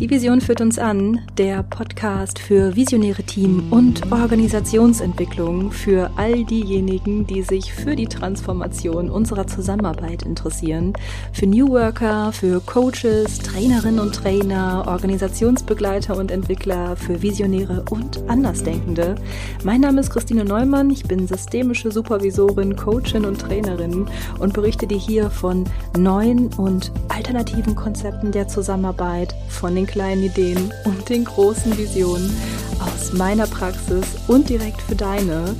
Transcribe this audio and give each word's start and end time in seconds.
Die 0.00 0.08
Vision 0.08 0.40
führt 0.40 0.60
uns 0.60 0.78
an, 0.78 1.22
der 1.38 1.64
Podcast 1.64 2.38
für 2.38 2.76
visionäre 2.76 3.24
Team- 3.24 3.72
und 3.72 4.12
Organisationsentwicklung 4.12 5.72
für 5.72 6.08
all 6.14 6.44
diejenigen, 6.44 7.26
die 7.26 7.42
sich 7.42 7.74
für 7.74 7.96
die 7.96 8.06
Transformation 8.06 9.10
unserer 9.10 9.48
Zusammenarbeit 9.48 10.22
interessieren, 10.22 10.92
für 11.32 11.48
New 11.48 11.70
Worker, 11.70 12.30
für 12.30 12.60
Coaches, 12.60 13.40
Trainerinnen 13.40 13.98
und 13.98 14.14
Trainer, 14.14 14.84
Organisationsbegleiter 14.86 16.16
und 16.16 16.30
Entwickler, 16.30 16.94
für 16.94 17.20
Visionäre 17.20 17.84
und 17.90 18.20
Andersdenkende. 18.28 19.16
Mein 19.64 19.80
Name 19.80 20.00
ist 20.00 20.10
Christine 20.10 20.44
Neumann, 20.44 20.90
ich 20.90 21.02
bin 21.02 21.26
systemische 21.26 21.90
Supervisorin, 21.90 22.76
Coachin 22.76 23.24
und 23.24 23.40
Trainerin 23.40 24.06
und 24.38 24.52
berichte 24.52 24.86
dir 24.86 24.98
hier 24.98 25.28
von 25.28 25.64
neuen 25.98 26.52
und 26.54 26.92
alternativen 27.08 27.74
Konzepten 27.74 28.30
der 28.30 28.46
Zusammenarbeit, 28.46 29.34
von 29.48 29.74
den 29.74 29.87
kleinen 29.88 30.22
Ideen 30.22 30.72
und 30.84 31.08
den 31.08 31.24
großen 31.24 31.76
Visionen 31.76 32.30
aus 32.78 33.12
meiner 33.12 33.46
Praxis 33.46 34.04
und 34.28 34.48
direkt 34.48 34.80
für 34.82 34.94
deine. 34.94 35.56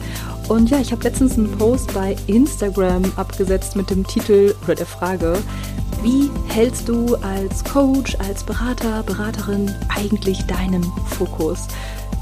Und 0.49 0.71
ja, 0.71 0.79
ich 0.79 0.93
habe 0.93 1.03
letztens 1.03 1.37
einen 1.37 1.51
Post 1.59 1.93
bei 1.93 2.17
Instagram 2.27 3.13
abgesetzt 3.17 3.75
mit 3.75 3.91
dem 3.91 4.07
Titel 4.07 4.55
oder 4.65 4.77
der 4.77 4.87
Frage, 4.87 5.39
wie 6.03 6.31
hältst 6.47 6.89
du 6.89 7.17
als 7.17 7.65
Coach, 7.65 8.17
als 8.21 8.45
Berater, 8.45 9.03
Beraterin 9.03 9.75
eigentlich 9.89 10.45
deinen 10.47 10.85
Fokus? 11.19 11.67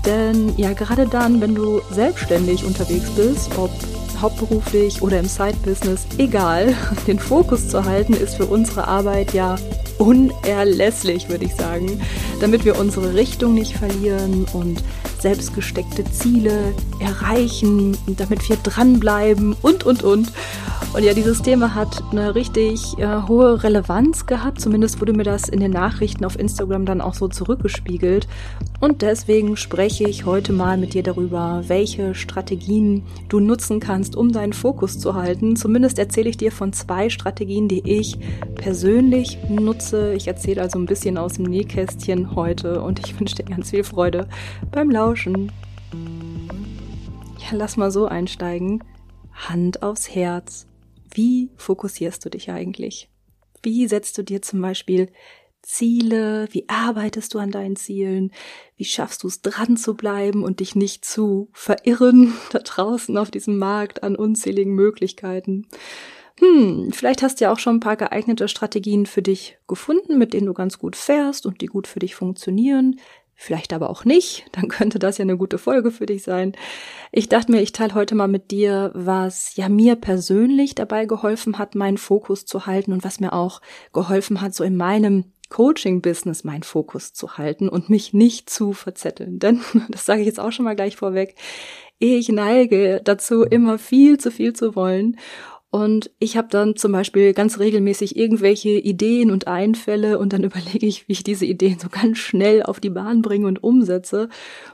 Denn 0.06 0.56
ja, 0.56 0.72
gerade 0.72 1.06
dann, 1.06 1.40
wenn 1.40 1.54
du 1.54 1.80
selbstständig 1.90 2.64
unterwegs 2.64 3.10
bist, 3.10 3.50
ob 3.58 3.70
hauptberuflich 4.20 5.02
oder 5.02 5.18
im 5.18 5.26
Side-Business, 5.26 6.06
egal, 6.18 6.74
den 7.06 7.18
Fokus 7.18 7.68
zu 7.68 7.84
halten, 7.84 8.14
ist 8.14 8.36
für 8.36 8.46
unsere 8.46 8.88
Arbeit 8.88 9.34
ja 9.34 9.56
unerlässlich, 9.98 11.28
würde 11.28 11.44
ich 11.44 11.54
sagen, 11.54 12.00
damit 12.40 12.64
wir 12.64 12.78
unsere 12.78 13.14
Richtung 13.14 13.54
nicht 13.54 13.76
verlieren 13.76 14.46
und 14.52 14.82
selbstgesteckte 15.18 16.04
Ziele 16.10 16.74
erreichen 17.00 17.96
damit 18.20 18.48
wir 18.48 18.56
dranbleiben 18.56 19.56
und, 19.62 19.84
und, 19.84 20.02
und. 20.02 20.32
Und 20.94 21.02
ja, 21.02 21.12
dieses 21.12 21.42
Thema 21.42 21.74
hat 21.74 22.02
eine 22.10 22.34
richtig 22.34 22.98
äh, 22.98 23.22
hohe 23.28 23.62
Relevanz 23.62 24.24
gehabt. 24.24 24.60
Zumindest 24.60 24.98
wurde 25.00 25.12
mir 25.12 25.24
das 25.24 25.48
in 25.48 25.60
den 25.60 25.72
Nachrichten 25.72 26.24
auf 26.24 26.38
Instagram 26.38 26.86
dann 26.86 27.02
auch 27.02 27.12
so 27.12 27.28
zurückgespiegelt. 27.28 28.26
Und 28.80 29.02
deswegen 29.02 29.56
spreche 29.56 30.08
ich 30.08 30.24
heute 30.24 30.54
mal 30.54 30.78
mit 30.78 30.94
dir 30.94 31.02
darüber, 31.02 31.62
welche 31.66 32.14
Strategien 32.14 33.02
du 33.28 33.40
nutzen 33.40 33.78
kannst, 33.78 34.16
um 34.16 34.32
deinen 34.32 34.54
Fokus 34.54 34.98
zu 34.98 35.14
halten. 35.14 35.56
Zumindest 35.56 35.98
erzähle 35.98 36.30
ich 36.30 36.38
dir 36.38 36.50
von 36.50 36.72
zwei 36.72 37.10
Strategien, 37.10 37.68
die 37.68 37.86
ich 37.86 38.18
persönlich 38.54 39.38
nutze. 39.50 40.14
Ich 40.14 40.26
erzähle 40.26 40.62
also 40.62 40.78
ein 40.78 40.86
bisschen 40.86 41.18
aus 41.18 41.34
dem 41.34 41.44
Nähkästchen 41.44 42.34
heute 42.34 42.80
und 42.80 43.00
ich 43.00 43.20
wünsche 43.20 43.36
dir 43.36 43.44
ganz 43.44 43.70
viel 43.70 43.84
Freude 43.84 44.28
beim 44.70 44.90
Lauschen. 44.90 45.52
Ja, 47.38 47.48
lass 47.52 47.76
mal 47.76 47.90
so 47.90 48.06
einsteigen. 48.06 48.82
Hand 49.34 49.82
aufs 49.82 50.14
Herz. 50.14 50.66
Wie 51.16 51.50
fokussierst 51.56 52.22
du 52.26 52.28
dich 52.28 52.50
eigentlich? 52.50 53.08
Wie 53.62 53.88
setzt 53.88 54.18
du 54.18 54.22
dir 54.22 54.42
zum 54.42 54.60
Beispiel 54.60 55.08
Ziele? 55.62 56.46
Wie 56.50 56.68
arbeitest 56.68 57.32
du 57.32 57.38
an 57.38 57.50
deinen 57.50 57.74
Zielen? 57.74 58.32
Wie 58.76 58.84
schaffst 58.84 59.22
du 59.22 59.28
es 59.28 59.40
dran 59.40 59.78
zu 59.78 59.94
bleiben 59.94 60.44
und 60.44 60.60
dich 60.60 60.74
nicht 60.74 61.06
zu 61.06 61.48
verirren 61.54 62.34
da 62.52 62.58
draußen 62.58 63.16
auf 63.16 63.30
diesem 63.30 63.56
Markt 63.56 64.02
an 64.02 64.14
unzähligen 64.14 64.74
Möglichkeiten? 64.74 65.66
Hm, 66.38 66.90
vielleicht 66.92 67.22
hast 67.22 67.40
du 67.40 67.46
ja 67.46 67.52
auch 67.52 67.58
schon 67.58 67.76
ein 67.76 67.80
paar 67.80 67.96
geeignete 67.96 68.46
Strategien 68.46 69.06
für 69.06 69.22
dich 69.22 69.56
gefunden, 69.66 70.18
mit 70.18 70.34
denen 70.34 70.44
du 70.44 70.52
ganz 70.52 70.78
gut 70.78 70.94
fährst 70.94 71.46
und 71.46 71.62
die 71.62 71.66
gut 71.66 71.86
für 71.86 71.98
dich 71.98 72.14
funktionieren 72.14 73.00
vielleicht 73.36 73.72
aber 73.72 73.90
auch 73.90 74.04
nicht, 74.04 74.46
dann 74.52 74.68
könnte 74.68 74.98
das 74.98 75.18
ja 75.18 75.22
eine 75.22 75.36
gute 75.36 75.58
Folge 75.58 75.90
für 75.92 76.06
dich 76.06 76.22
sein. 76.22 76.52
Ich 77.12 77.28
dachte 77.28 77.52
mir, 77.52 77.60
ich 77.60 77.72
teile 77.72 77.94
heute 77.94 78.14
mal 78.14 78.28
mit 78.28 78.50
dir, 78.50 78.90
was 78.94 79.54
ja 79.54 79.68
mir 79.68 79.94
persönlich 79.94 80.74
dabei 80.74 81.06
geholfen 81.06 81.58
hat, 81.58 81.74
meinen 81.74 81.98
Fokus 81.98 82.46
zu 82.46 82.66
halten 82.66 82.92
und 82.92 83.04
was 83.04 83.20
mir 83.20 83.32
auch 83.32 83.60
geholfen 83.92 84.40
hat, 84.40 84.54
so 84.54 84.64
in 84.64 84.76
meinem 84.76 85.32
Coaching-Business 85.48 86.42
meinen 86.42 86.64
Fokus 86.64 87.12
zu 87.12 87.38
halten 87.38 87.68
und 87.68 87.88
mich 87.88 88.12
nicht 88.12 88.50
zu 88.50 88.72
verzetteln. 88.72 89.38
Denn, 89.40 89.60
das 89.90 90.06
sage 90.06 90.22
ich 90.22 90.26
jetzt 90.26 90.40
auch 90.40 90.50
schon 90.50 90.64
mal 90.64 90.76
gleich 90.76 90.96
vorweg, 90.96 91.36
ich 91.98 92.28
neige 92.28 93.00
dazu, 93.02 93.42
immer 93.42 93.78
viel 93.78 94.18
zu 94.18 94.30
viel 94.30 94.52
zu 94.52 94.74
wollen 94.74 95.16
und 95.76 96.10
ich 96.18 96.38
habe 96.38 96.48
dann 96.48 96.74
zum 96.74 96.92
Beispiel 96.92 97.34
ganz 97.34 97.58
regelmäßig 97.58 98.16
irgendwelche 98.16 98.70
Ideen 98.70 99.30
und 99.30 99.46
Einfälle 99.46 100.18
und 100.18 100.32
dann 100.32 100.42
überlege 100.50 100.86
ich, 100.86 101.06
wie 101.06 101.12
ich 101.12 101.22
diese 101.22 101.44
Ideen 101.44 101.78
so 101.78 101.90
ganz 101.90 102.16
schnell 102.16 102.62
auf 102.62 102.80
die 102.80 102.88
Bahn 102.88 103.20
bringe 103.20 103.46
und 103.46 103.62
umsetze. 103.62 104.30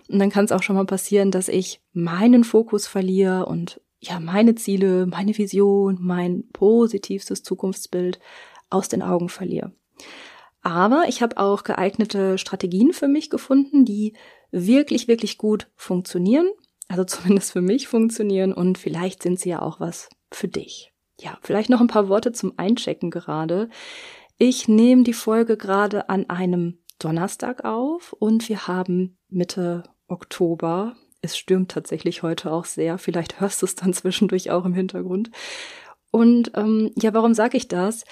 Und 0.08 0.20
dann 0.20 0.30
kann 0.30 0.44
es 0.44 0.52
auch 0.52 0.62
schon 0.62 0.76
mal 0.76 0.86
passieren, 0.86 1.32
dass 1.32 1.48
ich 1.48 1.80
meinen 1.92 2.44
Fokus 2.44 2.86
verliere 2.86 3.46
und 3.46 3.80
ja, 3.98 4.20
meine 4.20 4.54
Ziele, 4.54 5.06
meine 5.06 5.36
Vision, 5.36 5.98
mein 6.00 6.44
positivstes 6.52 7.42
Zukunftsbild 7.42 8.20
aus 8.70 8.88
den 8.88 9.02
Augen 9.02 9.28
verliere. 9.28 9.72
Aber 10.60 11.06
ich 11.08 11.20
habe 11.20 11.38
auch 11.38 11.64
geeignete 11.64 12.38
Strategien 12.38 12.92
für 12.92 13.08
mich 13.08 13.28
gefunden, 13.28 13.84
die 13.84 14.12
wirklich, 14.52 15.08
wirklich 15.08 15.36
gut 15.36 15.68
funktionieren. 15.74 16.48
Also 16.86 17.02
zumindest 17.04 17.50
für 17.50 17.60
mich 17.60 17.88
funktionieren 17.88 18.52
und 18.52 18.78
vielleicht 18.78 19.24
sind 19.24 19.40
sie 19.40 19.48
ja 19.48 19.62
auch 19.62 19.80
was 19.80 20.08
für 20.30 20.46
dich. 20.46 20.91
Ja, 21.22 21.38
vielleicht 21.40 21.70
noch 21.70 21.80
ein 21.80 21.86
paar 21.86 22.08
Worte 22.08 22.32
zum 22.32 22.54
Einchecken 22.56 23.12
gerade. 23.12 23.68
Ich 24.38 24.66
nehme 24.66 25.04
die 25.04 25.12
Folge 25.12 25.56
gerade 25.56 26.08
an 26.08 26.28
einem 26.28 26.78
Donnerstag 26.98 27.64
auf 27.64 28.12
und 28.12 28.48
wir 28.48 28.66
haben 28.66 29.16
Mitte 29.28 29.84
Oktober. 30.08 30.96
Es 31.20 31.38
stürmt 31.38 31.70
tatsächlich 31.70 32.24
heute 32.24 32.50
auch 32.50 32.64
sehr. 32.64 32.98
Vielleicht 32.98 33.40
hörst 33.40 33.62
du 33.62 33.66
es 33.66 33.76
dann 33.76 33.92
zwischendurch 33.92 34.50
auch 34.50 34.64
im 34.64 34.74
Hintergrund. 34.74 35.30
Und 36.10 36.50
ähm, 36.56 36.90
ja, 37.00 37.14
warum 37.14 37.34
sage 37.34 37.56
ich 37.56 37.68
das? 37.68 38.04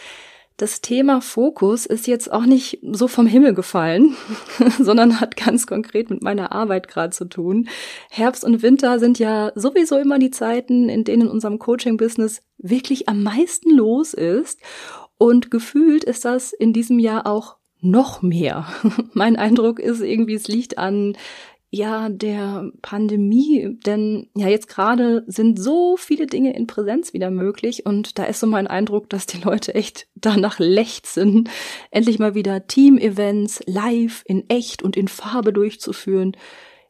Das 0.60 0.82
Thema 0.82 1.22
Fokus 1.22 1.86
ist 1.86 2.06
jetzt 2.06 2.30
auch 2.30 2.44
nicht 2.44 2.80
so 2.82 3.08
vom 3.08 3.26
Himmel 3.26 3.54
gefallen, 3.54 4.14
sondern 4.78 5.18
hat 5.18 5.34
ganz 5.36 5.66
konkret 5.66 6.10
mit 6.10 6.22
meiner 6.22 6.52
Arbeit 6.52 6.86
gerade 6.86 7.10
zu 7.10 7.24
tun. 7.24 7.68
Herbst 8.10 8.44
und 8.44 8.62
Winter 8.62 8.98
sind 8.98 9.18
ja 9.18 9.52
sowieso 9.54 9.96
immer 9.96 10.18
die 10.18 10.30
Zeiten, 10.30 10.90
in 10.90 11.04
denen 11.04 11.22
in 11.22 11.28
unserem 11.28 11.58
Coaching-Business 11.58 12.42
wirklich 12.58 13.08
am 13.08 13.22
meisten 13.22 13.74
los 13.74 14.12
ist. 14.12 14.60
Und 15.16 15.50
gefühlt 15.50 16.04
ist 16.04 16.26
das 16.26 16.52
in 16.52 16.74
diesem 16.74 16.98
Jahr 16.98 17.26
auch 17.26 17.56
noch 17.80 18.20
mehr. 18.20 18.66
mein 19.14 19.36
Eindruck 19.36 19.78
ist 19.78 20.00
irgendwie, 20.00 20.34
es 20.34 20.46
liegt 20.46 20.76
an 20.76 21.16
ja 21.70 22.08
der 22.08 22.70
Pandemie, 22.82 23.78
denn 23.86 24.28
ja 24.36 24.48
jetzt 24.48 24.68
gerade 24.68 25.24
sind 25.28 25.60
so 25.60 25.96
viele 25.96 26.26
Dinge 26.26 26.54
in 26.54 26.66
Präsenz 26.66 27.12
wieder 27.12 27.30
möglich 27.30 27.86
und 27.86 28.18
da 28.18 28.24
ist 28.24 28.40
so 28.40 28.46
mein 28.46 28.66
Eindruck, 28.66 29.08
dass 29.08 29.26
die 29.26 29.40
Leute 29.40 29.74
echt 29.74 30.08
danach 30.16 30.58
lechzen, 30.58 31.48
endlich 31.90 32.18
mal 32.18 32.34
wieder 32.34 32.66
Team-Events 32.66 33.60
live 33.66 34.22
in 34.26 34.50
echt 34.50 34.82
und 34.82 34.96
in 34.96 35.08
Farbe 35.08 35.52
durchzuführen. 35.52 36.36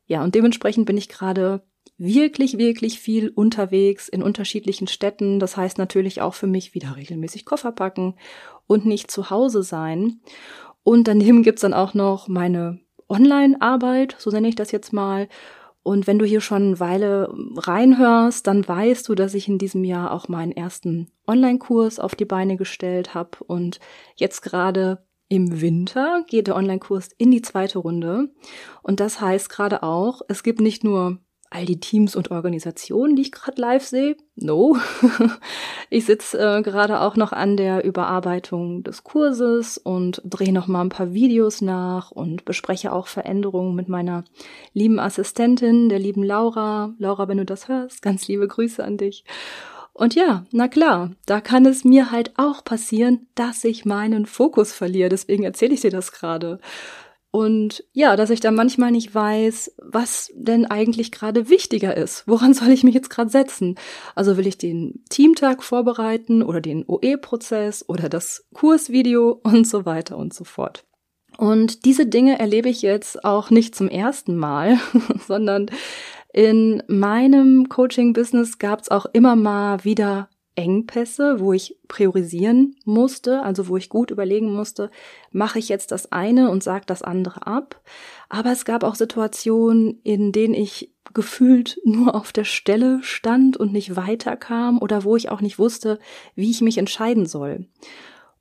Ja, 0.06 0.24
und 0.24 0.34
dementsprechend 0.34 0.86
bin 0.86 0.96
ich 0.96 1.08
gerade 1.08 1.62
wirklich, 1.98 2.56
wirklich 2.56 2.98
viel 2.98 3.28
unterwegs 3.28 4.08
in 4.08 4.22
unterschiedlichen 4.22 4.88
Städten. 4.88 5.38
Das 5.38 5.58
heißt 5.58 5.76
natürlich 5.76 6.22
auch 6.22 6.32
für 6.32 6.46
mich 6.46 6.74
wieder 6.74 6.96
regelmäßig 6.96 7.44
Koffer 7.44 7.72
packen 7.72 8.14
und 8.66 8.86
nicht 8.86 9.10
zu 9.10 9.28
Hause 9.28 9.62
sein. 9.62 10.20
Und 10.82 11.06
daneben 11.06 11.42
gibt's 11.42 11.60
dann 11.60 11.74
auch 11.74 11.92
noch 11.92 12.26
meine 12.26 12.80
Online-Arbeit, 13.10 14.16
so 14.18 14.30
nenne 14.30 14.48
ich 14.48 14.54
das 14.56 14.72
jetzt 14.72 14.92
mal. 14.92 15.28
Und 15.82 16.06
wenn 16.06 16.18
du 16.18 16.26
hier 16.26 16.40
schon 16.40 16.62
eine 16.62 16.80
Weile 16.80 17.32
reinhörst, 17.56 18.46
dann 18.46 18.66
weißt 18.66 19.08
du, 19.08 19.14
dass 19.14 19.34
ich 19.34 19.48
in 19.48 19.58
diesem 19.58 19.84
Jahr 19.84 20.12
auch 20.12 20.28
meinen 20.28 20.52
ersten 20.52 21.10
Online-Kurs 21.26 21.98
auf 21.98 22.14
die 22.14 22.26
Beine 22.26 22.56
gestellt 22.56 23.14
habe. 23.14 23.38
Und 23.46 23.80
jetzt 24.14 24.42
gerade 24.42 25.04
im 25.28 25.60
Winter 25.60 26.24
geht 26.26 26.48
der 26.48 26.56
Online-Kurs 26.56 27.10
in 27.16 27.30
die 27.30 27.42
zweite 27.42 27.78
Runde. 27.78 28.30
Und 28.82 29.00
das 29.00 29.20
heißt 29.20 29.48
gerade 29.48 29.82
auch, 29.82 30.22
es 30.28 30.42
gibt 30.42 30.60
nicht 30.60 30.84
nur 30.84 31.18
all 31.50 31.64
die 31.64 31.80
Teams 31.80 32.14
und 32.14 32.30
Organisationen, 32.30 33.16
die 33.16 33.22
ich 33.22 33.32
gerade 33.32 33.60
live 33.60 33.84
sehe. 33.84 34.16
No. 34.36 34.76
ich 35.90 36.06
sitze 36.06 36.38
äh, 36.38 36.62
gerade 36.62 37.00
auch 37.00 37.16
noch 37.16 37.32
an 37.32 37.56
der 37.56 37.84
Überarbeitung 37.84 38.84
des 38.84 39.02
Kurses 39.02 39.76
und 39.76 40.22
drehe 40.24 40.52
noch 40.52 40.68
mal 40.68 40.82
ein 40.82 40.88
paar 40.90 41.12
Videos 41.12 41.60
nach 41.60 42.12
und 42.12 42.44
bespreche 42.44 42.92
auch 42.92 43.08
Veränderungen 43.08 43.74
mit 43.74 43.88
meiner 43.88 44.24
lieben 44.72 45.00
Assistentin, 45.00 45.88
der 45.88 45.98
lieben 45.98 46.22
Laura. 46.22 46.94
Laura, 46.98 47.26
wenn 47.26 47.38
du 47.38 47.44
das 47.44 47.66
hörst, 47.66 48.00
ganz 48.00 48.28
liebe 48.28 48.46
Grüße 48.46 48.82
an 48.82 48.96
dich. 48.96 49.24
Und 49.92 50.14
ja, 50.14 50.46
na 50.52 50.68
klar, 50.68 51.10
da 51.26 51.40
kann 51.40 51.66
es 51.66 51.84
mir 51.84 52.12
halt 52.12 52.32
auch 52.36 52.64
passieren, 52.64 53.26
dass 53.34 53.64
ich 53.64 53.84
meinen 53.84 54.24
Fokus 54.24 54.72
verliere. 54.72 55.08
Deswegen 55.08 55.42
erzähle 55.42 55.74
ich 55.74 55.80
dir 55.80 55.90
das 55.90 56.12
gerade. 56.12 56.60
Und 57.32 57.84
ja, 57.92 58.16
dass 58.16 58.30
ich 58.30 58.40
da 58.40 58.50
manchmal 58.50 58.90
nicht 58.90 59.14
weiß, 59.14 59.76
was 59.78 60.32
denn 60.34 60.66
eigentlich 60.66 61.12
gerade 61.12 61.48
wichtiger 61.48 61.96
ist. 61.96 62.24
Woran 62.26 62.54
soll 62.54 62.70
ich 62.70 62.84
mich 62.84 62.94
jetzt 62.94 63.10
gerade 63.10 63.30
setzen? 63.30 63.76
Also 64.14 64.36
will 64.36 64.46
ich 64.46 64.58
den 64.58 65.04
Teamtag 65.10 65.62
vorbereiten 65.62 66.42
oder 66.42 66.60
den 66.60 66.84
OE-Prozess 66.86 67.84
oder 67.88 68.08
das 68.08 68.46
Kursvideo 68.54 69.40
und 69.42 69.66
so 69.66 69.86
weiter 69.86 70.16
und 70.16 70.34
so 70.34 70.44
fort. 70.44 70.84
Und 71.38 71.84
diese 71.84 72.06
Dinge 72.06 72.38
erlebe 72.38 72.68
ich 72.68 72.82
jetzt 72.82 73.24
auch 73.24 73.50
nicht 73.50 73.74
zum 73.74 73.88
ersten 73.88 74.36
Mal, 74.36 74.78
sondern 75.26 75.70
in 76.32 76.82
meinem 76.86 77.68
Coaching-Business 77.68 78.58
gab 78.58 78.80
es 78.80 78.90
auch 78.90 79.06
immer 79.12 79.36
mal 79.36 79.84
wieder 79.84 80.28
Engpässe, 80.56 81.40
wo 81.40 81.52
ich 81.52 81.76
priorisieren 81.88 82.76
musste, 82.84 83.42
also 83.42 83.68
wo 83.68 83.76
ich 83.76 83.88
gut 83.88 84.10
überlegen 84.10 84.52
musste, 84.52 84.90
mache 85.30 85.58
ich 85.58 85.68
jetzt 85.68 85.92
das 85.92 86.12
eine 86.12 86.50
und 86.50 86.62
sage 86.62 86.84
das 86.86 87.02
andere 87.02 87.46
ab. 87.46 87.80
Aber 88.28 88.52
es 88.52 88.64
gab 88.64 88.84
auch 88.84 88.94
Situationen, 88.94 90.00
in 90.02 90.32
denen 90.32 90.54
ich 90.54 90.92
gefühlt 91.14 91.80
nur 91.84 92.14
auf 92.14 92.32
der 92.32 92.44
Stelle 92.44 93.02
stand 93.02 93.56
und 93.56 93.72
nicht 93.72 93.96
weiterkam 93.96 94.78
oder 94.78 95.04
wo 95.04 95.16
ich 95.16 95.30
auch 95.30 95.40
nicht 95.40 95.58
wusste, 95.58 95.98
wie 96.34 96.50
ich 96.50 96.60
mich 96.60 96.78
entscheiden 96.78 97.26
soll. 97.26 97.66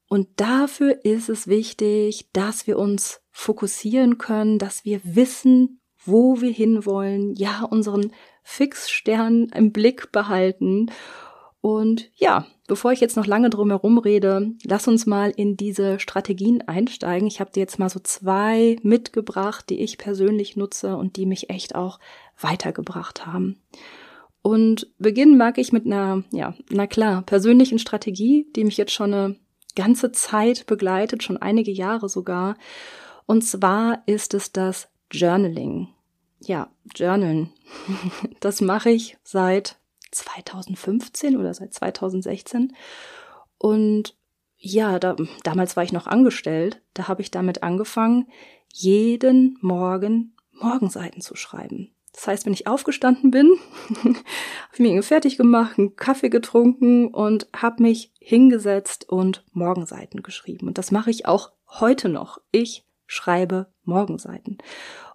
Und 0.07 0.27
dafür 0.37 1.05
ist 1.05 1.29
es 1.29 1.47
wichtig, 1.47 2.29
dass 2.33 2.65
wir 2.65 2.79
uns 2.79 3.21
fokussieren 3.31 4.17
können, 4.17 4.57
dass 4.57 4.83
wir 4.83 5.01
wissen, 5.03 5.79
wo 6.03 6.41
wir 6.41 6.51
hinwollen, 6.51 7.35
ja, 7.35 7.63
unseren 7.63 8.11
Fixstern 8.43 9.47
im 9.53 9.71
Blick 9.71 10.11
behalten 10.11 10.87
und 11.61 12.09
ja, 12.15 12.45
bevor 12.67 12.93
ich 12.93 13.01
jetzt 13.01 13.17
noch 13.17 13.25
lange 13.25 13.49
drum 13.49 13.69
herum 13.69 13.97
rede, 13.97 14.53
lass 14.63 14.87
uns 14.87 15.05
mal 15.05 15.29
in 15.29 15.57
diese 15.57 15.99
Strategien 15.99 16.61
einsteigen. 16.67 17.27
Ich 17.27 17.41
habe 17.41 17.51
dir 17.51 17.59
jetzt 17.59 17.79
mal 17.79 17.89
so 17.89 17.99
zwei 17.99 18.77
mitgebracht, 18.81 19.69
die 19.69 19.81
ich 19.81 19.97
persönlich 19.97 20.55
nutze 20.55 20.95
und 20.95 21.17
die 21.17 21.25
mich 21.25 21.49
echt 21.49 21.75
auch 21.75 21.99
weitergebracht 22.39 23.25
haben. 23.25 23.59
Und 24.41 24.87
beginnen 24.99 25.37
mag 25.37 25.57
ich 25.57 25.73
mit 25.73 25.85
einer, 25.85 26.23
ja, 26.31 26.55
na 26.69 26.87
klar, 26.87 27.23
persönlichen 27.23 27.77
Strategie, 27.77 28.47
die 28.55 28.63
mich 28.63 28.77
jetzt 28.77 28.93
schon 28.93 29.13
eine 29.13 29.35
ganze 29.75 30.13
Zeit 30.13 30.65
begleitet, 30.65 31.23
schon 31.23 31.37
einige 31.37 31.71
Jahre 31.71 32.07
sogar. 32.07 32.55
Und 33.25 33.43
zwar 33.43 34.01
ist 34.05 34.33
es 34.33 34.53
das 34.53 34.87
Journaling. 35.11 35.89
Ja, 36.39 36.69
Journalen. 36.95 37.51
Das 38.39 38.61
mache 38.61 38.89
ich 38.89 39.17
seit 39.23 39.78
2015 40.11 41.37
oder 41.37 41.53
seit 41.53 41.73
2016. 41.73 42.75
Und 43.57 44.15
ja, 44.57 44.99
da, 44.99 45.15
damals 45.43 45.77
war 45.77 45.83
ich 45.83 45.93
noch 45.93 46.07
angestellt. 46.07 46.81
Da 46.93 47.07
habe 47.07 47.21
ich 47.21 47.31
damit 47.31 47.63
angefangen, 47.63 48.27
jeden 48.73 49.57
Morgen 49.61 50.35
Morgenseiten 50.51 51.21
zu 51.21 51.35
schreiben. 51.35 51.93
Das 52.13 52.27
heißt, 52.27 52.45
wenn 52.45 52.53
ich 52.53 52.67
aufgestanden 52.67 53.31
bin, 53.31 53.53
habe 54.03 54.17
ich 54.73 54.79
mir 54.79 55.03
fertig 55.03 55.37
gemacht, 55.37 55.77
einen 55.77 55.95
Kaffee 55.95 56.29
getrunken 56.29 57.07
und 57.07 57.47
habe 57.55 57.83
mich 57.83 58.11
hingesetzt 58.19 59.07
und 59.07 59.45
Morgenseiten 59.51 60.23
geschrieben. 60.23 60.67
Und 60.67 60.77
das 60.77 60.91
mache 60.91 61.11
ich 61.11 61.25
auch 61.25 61.51
heute 61.67 62.09
noch. 62.09 62.41
Ich 62.51 62.85
schreibe 63.05 63.67
Morgenseiten. 63.83 64.57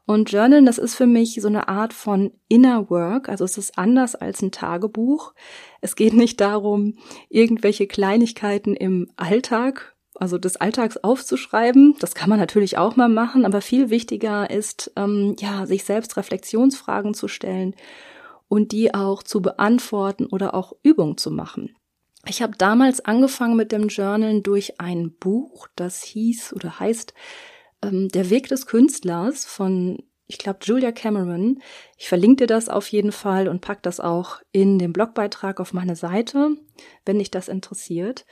Und 0.07 0.31
Journalen, 0.31 0.67
das 0.67 0.77
ist 0.77 0.95
für 0.95 1.07
mich 1.07 1.39
so 1.41 1.49
eine 1.49 1.69
Art 1.69 1.95
von 1.95 2.33
Inner 2.49 2.91
Work. 2.91 3.29
Also 3.29 3.45
es 3.45 3.57
ist 3.57 3.79
anders 3.79 4.15
als 4.15 4.43
ein 4.43 4.53
Tagebuch. 4.53 5.33
Es 5.81 5.97
geht 5.97 6.13
nicht 6.15 6.41
darum, 6.41 6.99
irgendwelche 7.29 7.87
Kleinigkeiten 7.87 8.75
im 8.75 9.11
Alltag, 9.17 9.97
also 10.15 10.37
des 10.37 10.57
Alltags 10.57 10.99
aufzuschreiben. 10.99 11.97
Das 12.01 12.15
kann 12.15 12.29
man 12.29 12.39
natürlich 12.39 12.77
auch 12.77 12.97
mal 12.97 13.09
machen, 13.09 13.47
aber 13.47 13.63
viel 13.63 13.89
wichtiger 13.89 14.51
ist, 14.51 14.93
ähm, 14.97 15.37
ja, 15.39 15.67
sich 15.67 15.85
selbst 15.85 16.17
Reflexionsfragen 16.17 17.15
zu 17.15 17.27
stellen 17.27 17.75
und 18.49 18.73
die 18.73 18.95
auch 18.95 19.23
zu 19.23 19.41
beantworten 19.41 20.27
oder 20.27 20.55
auch 20.55 20.75
Übungen 20.83 21.17
zu 21.17 21.31
machen. 21.31 21.75
Ich 22.27 22.43
habe 22.43 22.57
damals 22.57 23.05
angefangen 23.05 23.57
mit 23.57 23.73
dem 23.73 23.89
Journalen 23.89 24.43
durch 24.43 24.81
ein 24.81 25.15
Buch, 25.19 25.69
das 25.77 26.03
hieß 26.03 26.55
oder 26.55 26.79
heißt 26.79 27.15
ähm, 27.89 28.09
Der 28.09 28.31
Weg 28.31 28.49
des 28.49 28.67
Künstlers 28.67 29.45
von, 29.45 30.03
ich 30.27 30.39
glaube, 30.39 30.61
Julia 30.63 30.93
Cameron. 30.93 31.61
Ich 31.99 32.09
verlinke 32.09 32.45
dir 32.45 32.47
das 32.47 32.69
auf 32.69 32.89
jeden 32.89 33.13
Fall 33.13 33.49
und 33.49 33.61
pack 33.61 33.83
das 33.83 34.01
auch 34.01 34.41
in 34.53 34.79
den 34.79 34.93
Blogbeitrag 34.93 35.61
auf 35.61 35.73
meine 35.73 35.97
Seite, 35.97 36.57
wenn 37.05 37.19
dich 37.19 37.31
das 37.31 37.49
interessiert. 37.49 38.25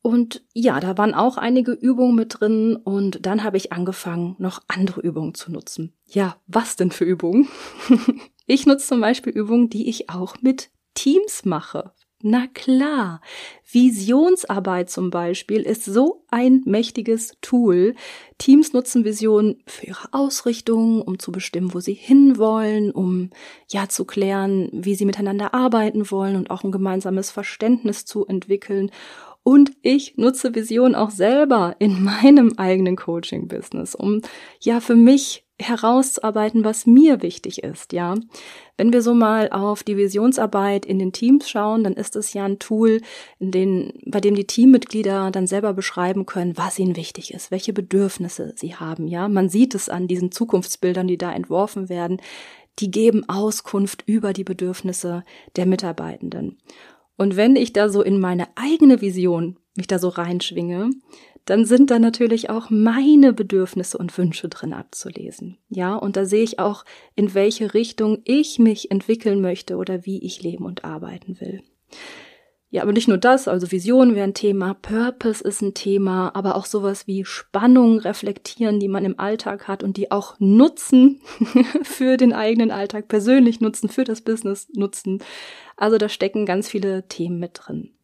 Und 0.00 0.44
ja, 0.54 0.78
da 0.80 0.96
waren 0.96 1.12
auch 1.14 1.36
einige 1.36 1.72
Übungen 1.72 2.14
mit 2.14 2.40
drin 2.40 2.76
und 2.76 3.26
dann 3.26 3.42
habe 3.42 3.56
ich 3.56 3.72
angefangen, 3.72 4.36
noch 4.38 4.62
andere 4.68 5.00
Übungen 5.00 5.34
zu 5.34 5.50
nutzen. 5.50 5.92
Ja, 6.06 6.36
was 6.46 6.76
denn 6.76 6.92
für 6.92 7.04
Übungen? 7.04 7.48
ich 8.46 8.64
nutze 8.64 8.86
zum 8.86 9.00
Beispiel 9.00 9.32
Übungen, 9.32 9.68
die 9.68 9.88
ich 9.88 10.08
auch 10.08 10.36
mit 10.40 10.70
Teams 10.94 11.44
mache. 11.44 11.92
Na 12.20 12.48
klar, 12.52 13.20
Visionsarbeit 13.70 14.90
zum 14.90 15.10
Beispiel 15.10 15.62
ist 15.62 15.84
so 15.84 16.24
ein 16.30 16.62
mächtiges 16.64 17.36
Tool. 17.42 17.94
Teams 18.38 18.72
nutzen 18.72 19.04
Visionen 19.04 19.62
für 19.66 19.86
ihre 19.86 20.12
Ausrichtung, 20.12 21.00
um 21.00 21.20
zu 21.20 21.30
bestimmen, 21.30 21.74
wo 21.74 21.78
sie 21.78 21.94
hinwollen, 21.94 22.90
um 22.90 23.30
ja 23.70 23.88
zu 23.88 24.04
klären, 24.04 24.68
wie 24.72 24.96
sie 24.96 25.04
miteinander 25.04 25.54
arbeiten 25.54 26.10
wollen 26.10 26.34
und 26.34 26.50
auch 26.50 26.64
ein 26.64 26.72
gemeinsames 26.72 27.30
Verständnis 27.30 28.04
zu 28.04 28.26
entwickeln. 28.26 28.90
Und 29.44 29.70
ich 29.82 30.16
nutze 30.16 30.56
Vision 30.56 30.96
auch 30.96 31.10
selber 31.10 31.76
in 31.78 32.02
meinem 32.22 32.54
eigenen 32.56 32.96
Coaching-Business, 32.96 33.94
um 33.94 34.22
ja 34.60 34.80
für 34.80 34.96
mich 34.96 35.47
herauszuarbeiten, 35.60 36.64
was 36.64 36.86
mir 36.86 37.22
wichtig 37.22 37.62
ist, 37.62 37.92
ja. 37.92 38.14
Wenn 38.76 38.92
wir 38.92 39.02
so 39.02 39.12
mal 39.12 39.50
auf 39.50 39.82
die 39.82 39.96
Visionsarbeit 39.96 40.86
in 40.86 41.00
den 41.00 41.12
Teams 41.12 41.50
schauen, 41.50 41.82
dann 41.82 41.94
ist 41.94 42.14
es 42.14 42.32
ja 42.32 42.44
ein 42.44 42.60
Tool, 42.60 43.00
in 43.40 43.50
den, 43.50 43.92
bei 44.06 44.20
dem 44.20 44.36
die 44.36 44.46
Teammitglieder 44.46 45.32
dann 45.32 45.48
selber 45.48 45.74
beschreiben 45.74 46.26
können, 46.26 46.56
was 46.56 46.78
ihnen 46.78 46.94
wichtig 46.94 47.34
ist, 47.34 47.50
welche 47.50 47.72
Bedürfnisse 47.72 48.52
sie 48.56 48.76
haben, 48.76 49.08
ja. 49.08 49.28
Man 49.28 49.48
sieht 49.48 49.74
es 49.74 49.88
an 49.88 50.06
diesen 50.06 50.30
Zukunftsbildern, 50.30 51.08
die 51.08 51.18
da 51.18 51.32
entworfen 51.32 51.88
werden. 51.88 52.20
Die 52.78 52.90
geben 52.92 53.28
Auskunft 53.28 54.04
über 54.06 54.32
die 54.32 54.44
Bedürfnisse 54.44 55.24
der 55.56 55.66
Mitarbeitenden. 55.66 56.58
Und 57.16 57.36
wenn 57.36 57.56
ich 57.56 57.72
da 57.72 57.88
so 57.88 58.02
in 58.02 58.20
meine 58.20 58.46
eigene 58.54 59.00
Vision 59.00 59.58
mich 59.76 59.88
da 59.88 59.98
so 59.98 60.08
reinschwinge, 60.08 60.90
dann 61.48 61.64
sind 61.64 61.90
da 61.90 61.98
natürlich 61.98 62.50
auch 62.50 62.68
meine 62.68 63.32
Bedürfnisse 63.32 63.96
und 63.96 64.16
Wünsche 64.18 64.48
drin 64.48 64.74
abzulesen. 64.74 65.56
Ja, 65.70 65.94
und 65.94 66.16
da 66.16 66.26
sehe 66.26 66.42
ich 66.42 66.58
auch, 66.58 66.84
in 67.16 67.32
welche 67.32 67.72
Richtung 67.72 68.18
ich 68.24 68.58
mich 68.58 68.90
entwickeln 68.90 69.40
möchte 69.40 69.76
oder 69.76 70.04
wie 70.04 70.22
ich 70.22 70.42
leben 70.42 70.66
und 70.66 70.84
arbeiten 70.84 71.40
will. 71.40 71.62
Ja, 72.70 72.82
aber 72.82 72.92
nicht 72.92 73.08
nur 73.08 73.16
das, 73.16 73.48
also 73.48 73.72
Vision 73.72 74.14
wäre 74.14 74.24
ein 74.24 74.34
Thema, 74.34 74.74
Purpose 74.74 75.42
ist 75.42 75.62
ein 75.62 75.72
Thema, 75.72 76.34
aber 76.34 76.54
auch 76.54 76.66
sowas 76.66 77.06
wie 77.06 77.24
Spannung 77.24 77.98
reflektieren, 77.98 78.78
die 78.78 78.88
man 78.88 79.06
im 79.06 79.18
Alltag 79.18 79.68
hat 79.68 79.82
und 79.82 79.96
die 79.96 80.10
auch 80.10 80.36
nutzen 80.38 81.22
für 81.82 82.18
den 82.18 82.34
eigenen 82.34 82.70
Alltag, 82.70 83.08
persönlich 83.08 83.62
nutzen, 83.62 83.88
für 83.88 84.04
das 84.04 84.20
Business 84.20 84.68
nutzen. 84.74 85.22
Also 85.78 85.96
da 85.96 86.10
stecken 86.10 86.44
ganz 86.44 86.68
viele 86.68 87.08
Themen 87.08 87.38
mit 87.38 87.52
drin. 87.54 87.94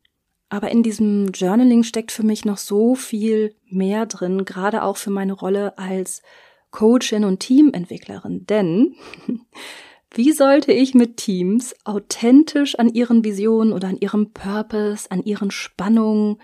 Aber 0.54 0.70
in 0.70 0.84
diesem 0.84 1.32
Journaling 1.32 1.82
steckt 1.82 2.12
für 2.12 2.22
mich 2.22 2.44
noch 2.44 2.58
so 2.58 2.94
viel 2.94 3.56
mehr 3.68 4.06
drin, 4.06 4.44
gerade 4.44 4.84
auch 4.84 4.96
für 4.96 5.10
meine 5.10 5.32
Rolle 5.32 5.76
als 5.78 6.22
Coachin 6.70 7.24
und 7.24 7.40
Teamentwicklerin. 7.40 8.46
Denn 8.46 8.94
wie 10.14 10.30
sollte 10.30 10.70
ich 10.70 10.94
mit 10.94 11.16
Teams 11.16 11.74
authentisch 11.84 12.78
an 12.78 12.88
ihren 12.88 13.24
Visionen 13.24 13.72
oder 13.72 13.88
an 13.88 13.96
ihrem 13.96 14.30
Purpose, 14.30 15.10
an 15.10 15.24
ihren 15.24 15.50
Spannungen 15.50 16.36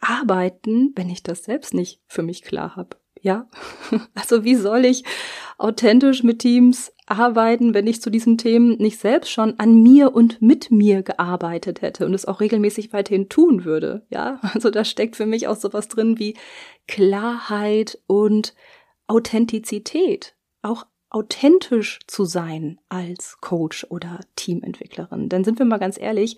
arbeiten, 0.00 0.90
wenn 0.96 1.08
ich 1.08 1.22
das 1.22 1.44
selbst 1.44 1.72
nicht 1.72 2.00
für 2.08 2.24
mich 2.24 2.42
klar 2.42 2.74
habe? 2.74 2.96
Ja, 3.22 3.48
also 4.16 4.42
wie 4.42 4.56
soll 4.56 4.84
ich 4.84 5.04
authentisch 5.56 6.24
mit 6.24 6.40
Teams 6.40 6.92
arbeiten, 7.06 7.72
wenn 7.72 7.86
ich 7.86 8.02
zu 8.02 8.10
diesen 8.10 8.36
Themen 8.36 8.76
nicht 8.78 8.98
selbst 8.98 9.30
schon 9.30 9.58
an 9.58 9.82
mir 9.82 10.14
und 10.14 10.42
mit 10.42 10.70
mir 10.70 11.02
gearbeitet 11.02 11.80
hätte 11.80 12.04
und 12.04 12.14
es 12.14 12.26
auch 12.26 12.40
regelmäßig 12.40 12.92
weiterhin 12.92 13.28
tun 13.28 13.64
würde. 13.64 14.04
Ja, 14.10 14.40
also 14.54 14.70
da 14.70 14.84
steckt 14.84 15.16
für 15.16 15.26
mich 15.26 15.48
auch 15.48 15.56
sowas 15.56 15.88
drin 15.88 16.18
wie 16.18 16.34
Klarheit 16.88 17.98
und 18.06 18.54
Authentizität. 19.06 20.34
Auch 20.62 20.86
authentisch 21.10 22.00
zu 22.08 22.24
sein 22.24 22.78
als 22.88 23.38
Coach 23.40 23.86
oder 23.88 24.20
Teamentwicklerin. 24.34 25.28
Denn 25.28 25.44
sind 25.44 25.58
wir 25.58 25.66
mal 25.66 25.78
ganz 25.78 25.98
ehrlich, 25.98 26.36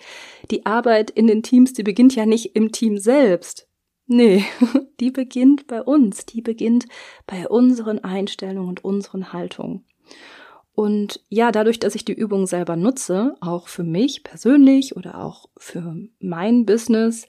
die 0.51 0.67
Arbeit 0.67 1.11
in 1.11 1.27
den 1.27 1.43
Teams, 1.43 1.73
die 1.73 1.83
beginnt 1.83 2.15
ja 2.15 2.27
nicht 2.27 2.55
im 2.55 2.71
Team 2.71 2.99
selbst. 2.99 3.67
Nee, 4.07 4.45
die 5.01 5.11
beginnt 5.11 5.67
bei 5.67 5.83
uns, 5.83 6.27
die 6.27 6.43
beginnt 6.43 6.87
bei 7.27 7.49
unseren 7.49 7.99
Einstellungen 7.99 8.69
und 8.69 8.85
unseren 8.85 9.33
Haltungen. 9.33 9.85
Und 10.79 11.25
ja, 11.29 11.51
dadurch, 11.51 11.81
dass 11.81 11.97
ich 11.97 12.05
die 12.05 12.13
Übung 12.13 12.47
selber 12.47 12.77
nutze, 12.77 13.35
auch 13.41 13.67
für 13.67 13.83
mich 13.83 14.23
persönlich 14.23 14.95
oder 14.95 15.25
auch 15.25 15.47
für 15.57 15.97
mein 16.21 16.67
Business, 16.67 17.27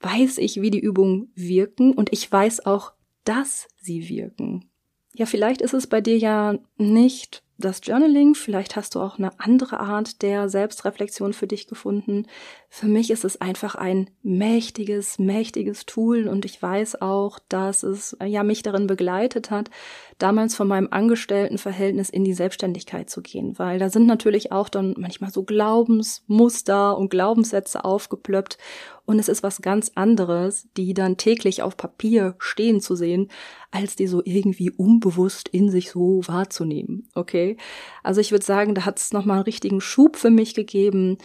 weiß 0.00 0.38
ich, 0.38 0.62
wie 0.62 0.70
die 0.70 0.80
Übungen 0.80 1.30
wirken 1.34 1.92
und 1.92 2.10
ich 2.10 2.32
weiß 2.32 2.64
auch, 2.64 2.94
dass 3.24 3.68
sie 3.76 4.08
wirken. 4.08 4.70
Ja, 5.12 5.26
vielleicht 5.26 5.60
ist 5.60 5.74
es 5.74 5.86
bei 5.86 6.00
dir 6.00 6.16
ja 6.16 6.58
nicht 6.78 7.42
das 7.58 7.80
Journaling, 7.82 8.34
vielleicht 8.34 8.76
hast 8.76 8.94
du 8.94 9.00
auch 9.00 9.18
eine 9.18 9.30
andere 9.38 9.80
Art 9.80 10.20
der 10.20 10.48
Selbstreflexion 10.48 11.32
für 11.32 11.46
dich 11.46 11.66
gefunden. 11.66 12.26
Für 12.68 12.86
mich 12.86 13.10
ist 13.10 13.24
es 13.24 13.40
einfach 13.40 13.74
ein 13.74 14.10
mächtiges, 14.22 15.18
mächtiges 15.18 15.86
Tool 15.86 16.28
und 16.28 16.44
ich 16.44 16.60
weiß 16.60 17.00
auch, 17.00 17.38
dass 17.48 17.82
es 17.82 18.16
ja 18.22 18.42
mich 18.42 18.62
darin 18.62 18.86
begleitet 18.86 19.50
hat, 19.50 19.70
damals 20.18 20.54
von 20.54 20.68
meinem 20.68 20.88
Angestelltenverhältnis 20.90 22.10
in 22.10 22.24
die 22.24 22.34
Selbstständigkeit 22.34 23.08
zu 23.08 23.22
gehen, 23.22 23.58
weil 23.58 23.78
da 23.78 23.88
sind 23.88 24.06
natürlich 24.06 24.52
auch 24.52 24.68
dann 24.68 24.94
manchmal 24.98 25.30
so 25.30 25.42
Glaubensmuster 25.42 26.98
und 26.98 27.08
Glaubenssätze 27.08 27.84
aufgeplöppt 27.84 28.58
und 29.06 29.20
es 29.20 29.28
ist 29.28 29.42
was 29.42 29.62
ganz 29.62 29.92
anderes, 29.94 30.68
die 30.76 30.92
dann 30.92 31.16
täglich 31.16 31.62
auf 31.62 31.76
Papier 31.76 32.34
stehen 32.38 32.80
zu 32.80 32.96
sehen, 32.96 33.28
als 33.70 33.96
die 33.96 34.08
so 34.08 34.20
irgendwie 34.24 34.70
unbewusst 34.70 35.48
in 35.48 35.70
sich 35.70 35.90
so 35.90 36.20
wahrzunehmen. 36.26 37.08
Okay? 37.14 37.56
Also 38.02 38.20
ich 38.20 38.32
würde 38.32 38.44
sagen, 38.44 38.74
da 38.74 38.84
hat 38.84 38.98
es 38.98 39.12
nochmal 39.12 39.36
einen 39.36 39.44
richtigen 39.44 39.80
Schub 39.80 40.16
für 40.16 40.30
mich 40.30 40.54
gegeben, 40.54 41.18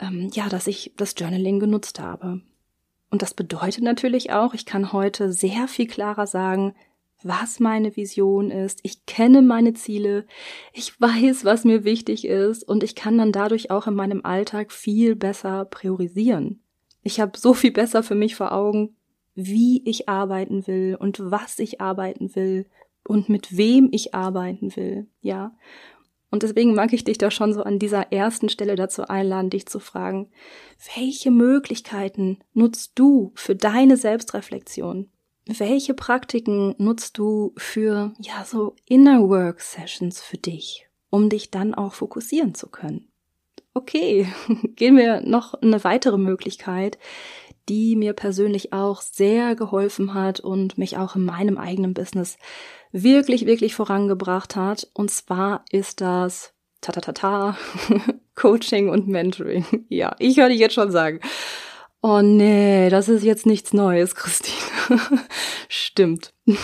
ähm, 0.00 0.30
ja, 0.32 0.48
dass 0.48 0.66
ich 0.66 0.92
das 0.96 1.14
Journaling 1.16 1.60
genutzt 1.60 2.00
habe. 2.00 2.42
Und 3.10 3.22
das 3.22 3.34
bedeutet 3.34 3.84
natürlich 3.84 4.32
auch, 4.32 4.52
ich 4.52 4.66
kann 4.66 4.92
heute 4.92 5.32
sehr 5.32 5.68
viel 5.68 5.86
klarer 5.86 6.26
sagen, 6.26 6.74
was 7.22 7.58
meine 7.58 7.96
Vision 7.96 8.50
ist. 8.50 8.80
Ich 8.82 9.06
kenne 9.06 9.42
meine 9.42 9.74
Ziele. 9.74 10.26
Ich 10.72 11.00
weiß, 11.00 11.44
was 11.44 11.64
mir 11.64 11.84
wichtig 11.84 12.26
ist. 12.26 12.62
Und 12.62 12.82
ich 12.82 12.94
kann 12.94 13.18
dann 13.18 13.32
dadurch 13.32 13.70
auch 13.70 13.86
in 13.86 13.94
meinem 13.94 14.24
Alltag 14.24 14.72
viel 14.72 15.16
besser 15.16 15.64
priorisieren. 15.64 16.62
Ich 17.08 17.20
habe 17.20 17.38
so 17.38 17.54
viel 17.54 17.70
besser 17.70 18.02
für 18.02 18.14
mich 18.14 18.36
vor 18.36 18.52
Augen, 18.52 18.94
wie 19.34 19.82
ich 19.88 20.10
arbeiten 20.10 20.66
will 20.66 20.94
und 20.94 21.18
was 21.18 21.58
ich 21.58 21.80
arbeiten 21.80 22.36
will 22.36 22.66
und 23.02 23.30
mit 23.30 23.56
wem 23.56 23.88
ich 23.92 24.14
arbeiten 24.14 24.76
will, 24.76 25.06
ja. 25.22 25.56
Und 26.30 26.42
deswegen 26.42 26.74
mag 26.74 26.92
ich 26.92 27.04
dich 27.04 27.16
da 27.16 27.30
schon 27.30 27.54
so 27.54 27.62
an 27.62 27.78
dieser 27.78 28.12
ersten 28.12 28.50
Stelle 28.50 28.76
dazu 28.76 29.04
einladen, 29.04 29.48
dich 29.48 29.64
zu 29.64 29.80
fragen, 29.80 30.30
welche 30.96 31.30
Möglichkeiten 31.30 32.40
nutzt 32.52 32.92
du 32.96 33.32
für 33.34 33.56
deine 33.56 33.96
Selbstreflexion? 33.96 35.08
Welche 35.46 35.94
Praktiken 35.94 36.74
nutzt 36.76 37.16
du 37.16 37.54
für, 37.56 38.12
ja, 38.18 38.44
so 38.44 38.76
Inner 38.84 39.26
Work 39.30 39.62
Sessions 39.62 40.20
für 40.20 40.36
dich, 40.36 40.86
um 41.08 41.30
dich 41.30 41.50
dann 41.50 41.72
auch 41.72 41.94
fokussieren 41.94 42.54
zu 42.54 42.68
können? 42.68 43.08
Okay, 43.78 44.26
gehen 44.74 44.96
wir 44.96 45.20
noch 45.20 45.54
eine 45.54 45.84
weitere 45.84 46.18
Möglichkeit, 46.18 46.98
die 47.68 47.94
mir 47.94 48.12
persönlich 48.12 48.72
auch 48.72 49.02
sehr 49.02 49.54
geholfen 49.54 50.14
hat 50.14 50.40
und 50.40 50.78
mich 50.78 50.96
auch 50.96 51.14
in 51.14 51.24
meinem 51.24 51.58
eigenen 51.58 51.94
Business 51.94 52.38
wirklich, 52.90 53.46
wirklich 53.46 53.76
vorangebracht 53.76 54.56
hat. 54.56 54.88
Und 54.94 55.12
zwar 55.12 55.64
ist 55.70 56.00
das 56.00 56.54
ta 56.80 56.90
ta 56.90 57.00
ta 57.00 57.12
ta 57.12 57.56
Coaching 58.34 58.88
und 58.88 59.06
Mentoring. 59.06 59.64
Ja, 59.88 60.16
ich 60.18 60.38
höre 60.38 60.48
dich 60.48 60.58
jetzt 60.58 60.74
schon 60.74 60.90
sagen. 60.90 61.20
Oh 62.02 62.20
nee, 62.20 62.88
das 62.90 63.08
ist 63.08 63.22
jetzt 63.22 63.46
nichts 63.46 63.72
Neues, 63.72 64.14
Christine. 64.16 64.58
Stimmt. 65.68 66.34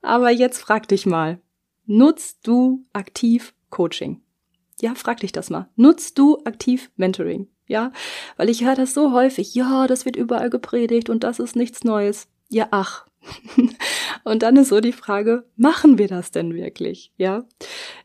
Aber 0.00 0.30
jetzt 0.30 0.58
frag 0.58 0.88
dich 0.88 1.04
mal, 1.04 1.38
nutzt 1.84 2.46
du 2.46 2.86
aktiv 2.94 3.52
Coaching? 3.68 4.22
Ja, 4.80 4.94
frag 4.94 5.20
dich 5.20 5.32
das 5.32 5.50
mal. 5.50 5.68
Nutzt 5.76 6.18
du 6.18 6.38
aktiv 6.44 6.90
Mentoring? 6.96 7.48
Ja, 7.66 7.92
weil 8.36 8.50
ich 8.50 8.64
höre 8.64 8.76
das 8.76 8.94
so 8.94 9.12
häufig. 9.12 9.54
Ja, 9.54 9.86
das 9.86 10.04
wird 10.04 10.16
überall 10.16 10.50
gepredigt 10.50 11.10
und 11.10 11.24
das 11.24 11.38
ist 11.38 11.56
nichts 11.56 11.82
Neues. 11.82 12.28
Ja, 12.48 12.68
ach. 12.70 13.06
und 14.24 14.42
dann 14.42 14.56
ist 14.56 14.68
so 14.68 14.80
die 14.80 14.92
Frage, 14.92 15.44
machen 15.56 15.98
wir 15.98 16.06
das 16.06 16.30
denn 16.30 16.54
wirklich? 16.54 17.12
Ja, 17.16 17.44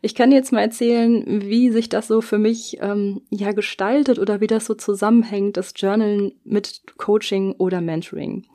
ich 0.00 0.16
kann 0.16 0.32
jetzt 0.32 0.52
mal 0.52 0.62
erzählen, 0.62 1.42
wie 1.42 1.70
sich 1.70 1.88
das 1.88 2.08
so 2.08 2.20
für 2.20 2.38
mich 2.38 2.78
ähm, 2.80 3.22
ja 3.30 3.52
gestaltet 3.52 4.18
oder 4.18 4.40
wie 4.40 4.48
das 4.48 4.66
so 4.66 4.74
zusammenhängt, 4.74 5.56
das 5.56 5.74
Journalen 5.76 6.32
mit 6.42 6.82
Coaching 6.96 7.52
oder 7.52 7.80
Mentoring. 7.80 8.46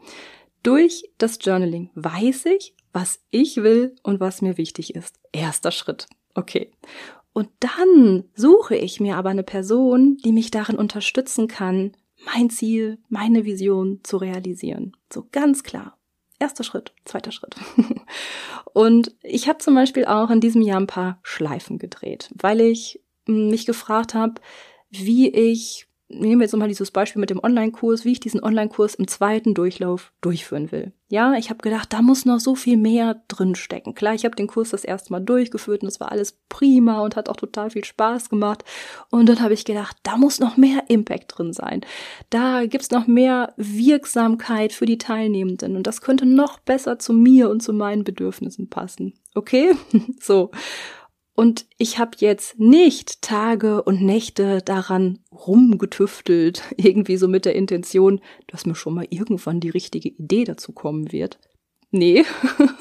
Durch 0.64 1.10
das 1.18 1.40
Journaling 1.42 1.92
weiß 1.96 2.48
ich, 2.48 2.76
was 2.92 3.20
ich 3.30 3.58
will 3.58 3.96
und 4.04 4.20
was 4.20 4.42
mir 4.42 4.58
wichtig 4.58 4.96
ist. 4.96 5.20
Erster 5.32 5.72
Schritt. 5.72 6.08
Okay. 6.34 6.72
Und 7.38 7.50
dann 7.60 8.24
suche 8.34 8.76
ich 8.76 9.00
mir 9.00 9.16
aber 9.16 9.30
eine 9.30 9.44
Person, 9.44 10.18
die 10.26 10.32
mich 10.32 10.50
darin 10.50 10.76
unterstützen 10.76 11.48
kann, 11.48 11.92
mein 12.26 12.50
Ziel, 12.50 12.98
meine 13.10 13.46
Vision 13.46 14.00
zu 14.02 14.18
realisieren. 14.18 14.98
So 15.14 15.28
ganz 15.32 15.62
klar. 15.62 16.00
Erster 16.40 16.64
Schritt, 16.64 16.96
zweiter 17.06 17.32
Schritt. 17.32 17.56
Und 18.74 19.16
ich 19.22 19.48
habe 19.48 19.60
zum 19.60 19.76
Beispiel 19.76 20.06
auch 20.06 20.32
in 20.32 20.42
diesem 20.42 20.64
Jahr 20.64 20.80
ein 20.80 20.88
paar 20.88 21.20
Schleifen 21.22 21.78
gedreht, 21.78 22.34
weil 22.34 22.60
ich 22.60 23.04
mich 23.28 23.68
gefragt 23.68 24.16
habe, 24.16 24.42
wie 24.90 25.30
ich 25.30 25.87
nehmen 26.10 26.40
wir 26.40 26.46
jetzt 26.46 26.54
nochmal 26.54 26.70
dieses 26.70 26.92
Beispiel 26.92 27.20
mit 27.20 27.30
dem 27.30 27.44
Online-Kurs, 27.44 28.06
wie 28.06 28.14
ich 28.14 28.20
diesen 28.20 28.42
Online-Kurs 28.42 28.96
im 28.96 29.08
zweiten 29.08 29.54
Durchlauf 29.54 30.14
durchführen 30.22 30.72
will. 30.72 30.94
Ja, 31.10 31.36
ich 31.36 31.50
habe 31.50 31.62
gedacht, 31.62 31.94
da 31.94 32.02
muss 32.02 32.26
noch 32.26 32.40
so 32.40 32.56
viel 32.56 32.76
mehr 32.76 33.22
drin 33.28 33.56
stecken. 33.56 33.96
Klar, 33.96 34.14
ich 34.14 34.26
habe 34.26 34.36
den 34.36 34.48
Kurs 34.48 34.72
das 34.72 34.84
erste 34.84 35.12
Mal 35.12 35.22
durchgeführt 35.22 35.82
und 35.82 35.88
es 35.88 36.00
war 36.00 36.12
alles 36.12 36.38
prima 36.50 37.02
und 37.02 37.16
hat 37.16 37.30
auch 37.30 37.38
total 37.38 37.70
viel 37.70 37.86
Spaß 37.86 38.30
gemacht. 38.30 38.64
Und 39.10 39.28
dann 39.28 39.42
habe 39.42 39.54
ich 39.54 39.64
gedacht, 39.64 39.98
da 40.04 40.18
muss 40.18 40.40
noch 40.40 40.58
mehr 40.58 40.90
Impact 40.90 41.38
drin 41.38 41.54
sein. 41.54 41.82
Da 42.30 42.66
gibt's 42.66 42.92
noch 42.92 43.08
mehr 43.08 43.54
Wirksamkeit 43.58 44.74
für 44.74 44.86
die 44.86 44.98
Teilnehmenden 44.98 45.78
und 45.78 45.88
das 45.88 46.02
könnte 46.02 46.26
noch 46.26 46.60
besser 46.60 47.00
zu 47.00 47.14
mir 47.14 47.50
und 47.50 47.62
zu 47.62 47.74
meinen 47.74 48.04
Bedürfnissen 48.04 48.70
passen. 48.70 49.14
Okay? 49.34 49.72
so. 50.20 50.52
Und 51.40 51.68
ich 51.78 52.00
habe 52.00 52.18
jetzt 52.18 52.60
nicht 52.60 53.22
Tage 53.22 53.84
und 53.84 54.02
Nächte 54.02 54.64
daran 54.66 55.20
rumgetüftelt, 55.32 56.64
irgendwie 56.78 57.18
so 57.18 57.28
mit 57.28 57.46
der 57.46 57.54
Intention, 57.54 58.22
dass 58.48 58.66
mir 58.66 58.74
schon 58.74 58.96
mal 58.96 59.06
irgendwann 59.12 59.60
die 59.60 59.70
richtige 59.70 60.10
Idee 60.10 60.46
dazu 60.46 60.72
kommen 60.72 61.12
wird. 61.12 61.38
Nee. 61.92 62.26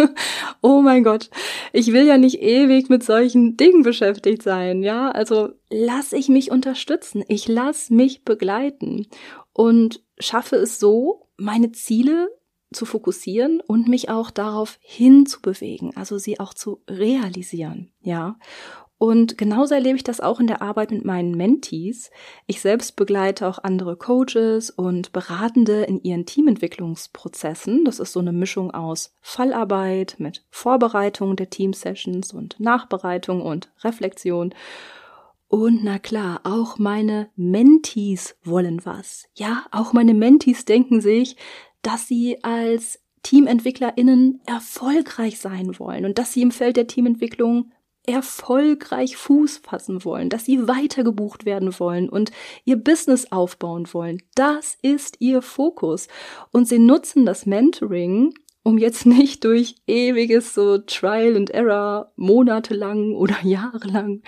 oh 0.62 0.80
mein 0.80 1.04
Gott. 1.04 1.28
Ich 1.74 1.92
will 1.92 2.06
ja 2.06 2.16
nicht 2.16 2.40
ewig 2.40 2.88
mit 2.88 3.04
solchen 3.04 3.58
Dingen 3.58 3.82
beschäftigt 3.82 4.42
sein, 4.42 4.82
ja? 4.82 5.10
Also 5.10 5.50
lass 5.68 6.14
ich 6.14 6.30
mich 6.30 6.50
unterstützen. 6.50 7.24
Ich 7.28 7.48
lass 7.48 7.90
mich 7.90 8.24
begleiten 8.24 9.06
und 9.52 10.02
schaffe 10.18 10.56
es 10.56 10.80
so, 10.80 11.28
meine 11.36 11.72
Ziele 11.72 12.30
zu 12.72 12.84
fokussieren 12.84 13.60
und 13.60 13.88
mich 13.88 14.08
auch 14.08 14.30
darauf 14.30 14.78
hinzubewegen, 14.80 15.96
also 15.96 16.18
sie 16.18 16.40
auch 16.40 16.54
zu 16.54 16.82
realisieren, 16.88 17.92
ja. 18.00 18.36
Und 18.98 19.36
genauso 19.36 19.74
erlebe 19.74 19.96
ich 19.96 20.04
das 20.04 20.20
auch 20.20 20.40
in 20.40 20.46
der 20.46 20.62
Arbeit 20.62 20.90
mit 20.90 21.04
meinen 21.04 21.36
Mentees. 21.36 22.10
Ich 22.46 22.62
selbst 22.62 22.96
begleite 22.96 23.46
auch 23.46 23.58
andere 23.62 23.96
Coaches 23.96 24.70
und 24.70 25.12
Beratende 25.12 25.82
in 25.82 26.02
ihren 26.02 26.24
Teamentwicklungsprozessen. 26.24 27.84
Das 27.84 28.00
ist 28.00 28.12
so 28.12 28.20
eine 28.20 28.32
Mischung 28.32 28.70
aus 28.70 29.14
Fallarbeit 29.20 30.16
mit 30.18 30.46
Vorbereitung 30.48 31.36
der 31.36 31.50
Teamsessions 31.50 32.32
und 32.32 32.58
Nachbereitung 32.58 33.42
und 33.42 33.70
Reflexion. 33.84 34.54
Und 35.48 35.84
na 35.84 35.98
klar, 35.98 36.40
auch 36.44 36.78
meine 36.78 37.28
Mentees 37.36 38.36
wollen 38.44 38.84
was. 38.84 39.26
Ja, 39.34 39.66
auch 39.72 39.92
meine 39.92 40.14
Mentees 40.14 40.64
denken 40.64 41.02
sich, 41.02 41.36
dass 41.86 42.08
sie 42.08 42.42
als 42.42 42.98
TeamentwicklerInnen 43.22 44.40
erfolgreich 44.44 45.38
sein 45.38 45.78
wollen 45.78 46.04
und 46.04 46.18
dass 46.18 46.32
sie 46.32 46.42
im 46.42 46.50
Feld 46.50 46.76
der 46.76 46.88
Teamentwicklung 46.88 47.70
erfolgreich 48.06 49.16
Fuß 49.16 49.58
fassen 49.58 50.04
wollen, 50.04 50.28
dass 50.28 50.44
sie 50.44 50.66
weitergebucht 50.68 51.44
werden 51.44 51.78
wollen 51.78 52.08
und 52.08 52.30
ihr 52.64 52.76
Business 52.76 53.30
aufbauen 53.30 53.92
wollen. 53.92 54.22
Das 54.34 54.76
ist 54.82 55.16
ihr 55.20 55.42
Fokus. 55.42 56.08
Und 56.52 56.68
sie 56.68 56.78
nutzen 56.78 57.26
das 57.26 57.46
Mentoring, 57.46 58.34
um 58.62 58.78
jetzt 58.78 59.06
nicht 59.06 59.44
durch 59.44 59.76
ewiges 59.86 60.54
so 60.54 60.78
Trial 60.78 61.36
and 61.36 61.50
Error 61.50 62.12
monatelang 62.16 63.14
oder 63.14 63.36
jahrelang 63.42 64.22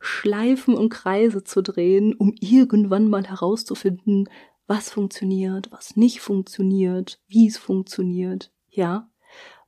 Schleifen 0.00 0.74
und 0.74 0.88
Kreise 0.88 1.44
zu 1.44 1.62
drehen, 1.62 2.14
um 2.14 2.34
irgendwann 2.40 3.08
mal 3.08 3.24
herauszufinden, 3.24 4.28
was 4.66 4.90
funktioniert, 4.90 5.70
was 5.70 5.96
nicht 5.96 6.20
funktioniert, 6.20 7.20
wie 7.28 7.46
es 7.46 7.56
funktioniert, 7.56 8.52
ja? 8.68 9.08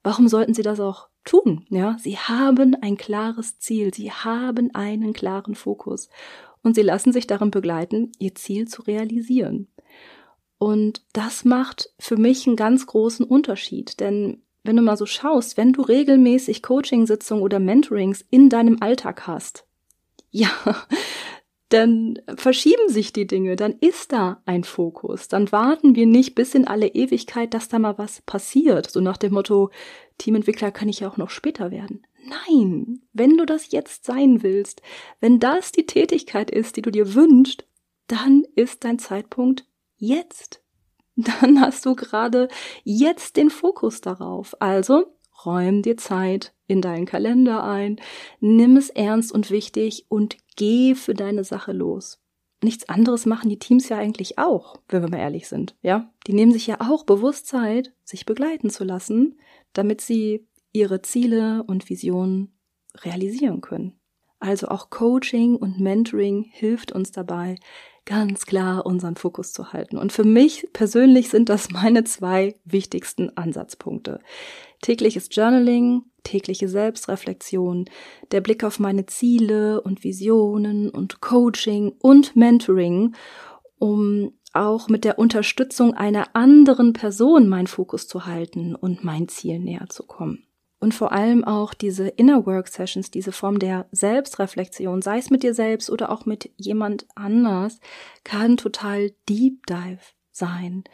Warum 0.02 0.28
sollten 0.28 0.54
sie 0.54 0.62
das 0.62 0.80
auch 0.80 1.08
tun? 1.24 1.66
Ja, 1.70 1.96
sie 1.98 2.18
haben 2.18 2.76
ein 2.80 2.96
klares 2.96 3.58
Ziel, 3.58 3.92
sie 3.94 4.12
haben 4.12 4.74
einen 4.74 5.12
klaren 5.14 5.54
Fokus 5.54 6.08
und 6.62 6.74
sie 6.74 6.82
lassen 6.82 7.12
sich 7.12 7.26
darin 7.26 7.50
begleiten, 7.50 8.12
ihr 8.18 8.34
Ziel 8.34 8.68
zu 8.68 8.82
realisieren. 8.82 9.68
Und 10.58 11.02
das 11.12 11.44
macht 11.44 11.92
für 11.98 12.16
mich 12.16 12.46
einen 12.46 12.56
ganz 12.56 12.86
großen 12.86 13.24
Unterschied, 13.24 14.00
denn 14.00 14.42
wenn 14.62 14.76
du 14.76 14.82
mal 14.82 14.96
so 14.96 15.04
schaust, 15.04 15.56
wenn 15.58 15.72
du 15.74 15.82
regelmäßig 15.82 16.62
Coaching-Sitzungen 16.62 17.42
oder 17.42 17.60
Mentorings 17.60 18.24
in 18.30 18.48
deinem 18.48 18.78
Alltag 18.80 19.26
hast, 19.26 19.66
ja, 20.30 20.50
dann 21.74 22.20
verschieben 22.36 22.88
sich 22.88 23.12
die 23.12 23.26
Dinge, 23.26 23.56
dann 23.56 23.74
ist 23.80 24.12
da 24.12 24.40
ein 24.46 24.62
Fokus. 24.62 25.26
Dann 25.26 25.50
warten 25.50 25.96
wir 25.96 26.06
nicht 26.06 26.36
bis 26.36 26.54
in 26.54 26.68
alle 26.68 26.86
Ewigkeit, 26.86 27.52
dass 27.52 27.68
da 27.68 27.80
mal 27.80 27.98
was 27.98 28.22
passiert. 28.22 28.90
So 28.90 29.00
nach 29.00 29.16
dem 29.16 29.34
Motto, 29.34 29.70
Teamentwickler 30.18 30.70
kann 30.70 30.88
ich 30.88 31.00
ja 31.00 31.08
auch 31.08 31.16
noch 31.16 31.30
später 31.30 31.72
werden. 31.72 32.06
Nein, 32.24 33.00
wenn 33.12 33.36
du 33.36 33.44
das 33.44 33.72
jetzt 33.72 34.04
sein 34.04 34.44
willst, 34.44 34.82
wenn 35.20 35.40
das 35.40 35.72
die 35.72 35.86
Tätigkeit 35.86 36.50
ist, 36.50 36.76
die 36.76 36.82
du 36.82 36.92
dir 36.92 37.14
wünschst, 37.14 37.66
dann 38.06 38.44
ist 38.54 38.84
dein 38.84 39.00
Zeitpunkt 39.00 39.66
jetzt. 39.96 40.62
Dann 41.16 41.60
hast 41.60 41.86
du 41.86 41.94
gerade 41.94 42.48
jetzt 42.82 43.36
den 43.36 43.48
Fokus 43.48 44.00
darauf. 44.00 44.56
Also 44.60 45.14
räum 45.46 45.82
dir 45.82 45.96
Zeit 45.96 46.54
in 46.66 46.80
deinen 46.80 47.06
Kalender 47.06 47.64
ein, 47.64 48.00
nimm 48.40 48.76
es 48.76 48.90
ernst 48.90 49.32
und 49.32 49.50
wichtig 49.50 50.06
und 50.08 50.36
geh 50.56 50.94
für 50.94 51.14
deine 51.14 51.44
Sache 51.44 51.72
los. 51.72 52.20
Nichts 52.62 52.88
anderes 52.88 53.26
machen 53.26 53.50
die 53.50 53.58
Teams 53.58 53.88
ja 53.90 53.98
eigentlich 53.98 54.38
auch, 54.38 54.76
wenn 54.88 55.02
wir 55.02 55.10
mal 55.10 55.18
ehrlich 55.18 55.48
sind, 55.48 55.76
ja? 55.82 56.10
Die 56.26 56.32
nehmen 56.32 56.52
sich 56.52 56.66
ja 56.66 56.80
auch 56.80 57.04
bewusst 57.04 57.46
Zeit, 57.46 57.92
sich 58.04 58.24
begleiten 58.24 58.70
zu 58.70 58.84
lassen, 58.84 59.38
damit 59.74 60.00
sie 60.00 60.46
ihre 60.72 61.02
Ziele 61.02 61.62
und 61.64 61.90
Visionen 61.90 62.56
realisieren 63.02 63.60
können. 63.60 63.98
Also 64.38 64.68
auch 64.68 64.90
Coaching 64.90 65.56
und 65.56 65.80
Mentoring 65.80 66.44
hilft 66.50 66.92
uns 66.92 67.12
dabei, 67.12 67.56
ganz 68.06 68.46
klar 68.46 68.86
unseren 68.86 69.16
Fokus 69.16 69.52
zu 69.52 69.72
halten. 69.72 69.96
Und 69.96 70.12
für 70.12 70.24
mich 70.24 70.68
persönlich 70.72 71.30
sind 71.30 71.48
das 71.48 71.70
meine 71.70 72.04
zwei 72.04 72.54
wichtigsten 72.64 73.36
Ansatzpunkte. 73.36 74.20
Tägliches 74.82 75.28
Journaling, 75.30 76.02
tägliche 76.22 76.68
Selbstreflexion, 76.68 77.86
der 78.32 78.40
Blick 78.40 78.64
auf 78.64 78.78
meine 78.78 79.06
Ziele 79.06 79.80
und 79.80 80.04
Visionen 80.04 80.90
und 80.90 81.20
Coaching 81.20 81.92
und 82.00 82.36
Mentoring, 82.36 83.14
um 83.78 84.32
auch 84.52 84.88
mit 84.88 85.04
der 85.04 85.18
Unterstützung 85.18 85.94
einer 85.94 86.36
anderen 86.36 86.92
Person 86.92 87.48
meinen 87.48 87.66
Fokus 87.66 88.06
zu 88.06 88.26
halten 88.26 88.74
und 88.74 89.04
mein 89.04 89.28
Ziel 89.28 89.58
näher 89.58 89.88
zu 89.88 90.04
kommen 90.04 90.46
und 90.84 90.92
vor 90.92 91.12
allem 91.12 91.44
auch 91.44 91.72
diese 91.72 92.08
Inner 92.08 92.44
Work 92.44 92.68
Sessions, 92.68 93.10
diese 93.10 93.32
Form 93.32 93.58
der 93.58 93.86
Selbstreflexion, 93.90 95.00
sei 95.00 95.16
es 95.16 95.30
mit 95.30 95.42
dir 95.42 95.54
selbst 95.54 95.88
oder 95.88 96.12
auch 96.12 96.26
mit 96.26 96.50
jemand 96.58 97.06
anders, 97.14 97.80
kann 98.22 98.58
total 98.58 99.12
Deep 99.26 99.66
Dive 99.66 100.02
sein. 100.30 100.84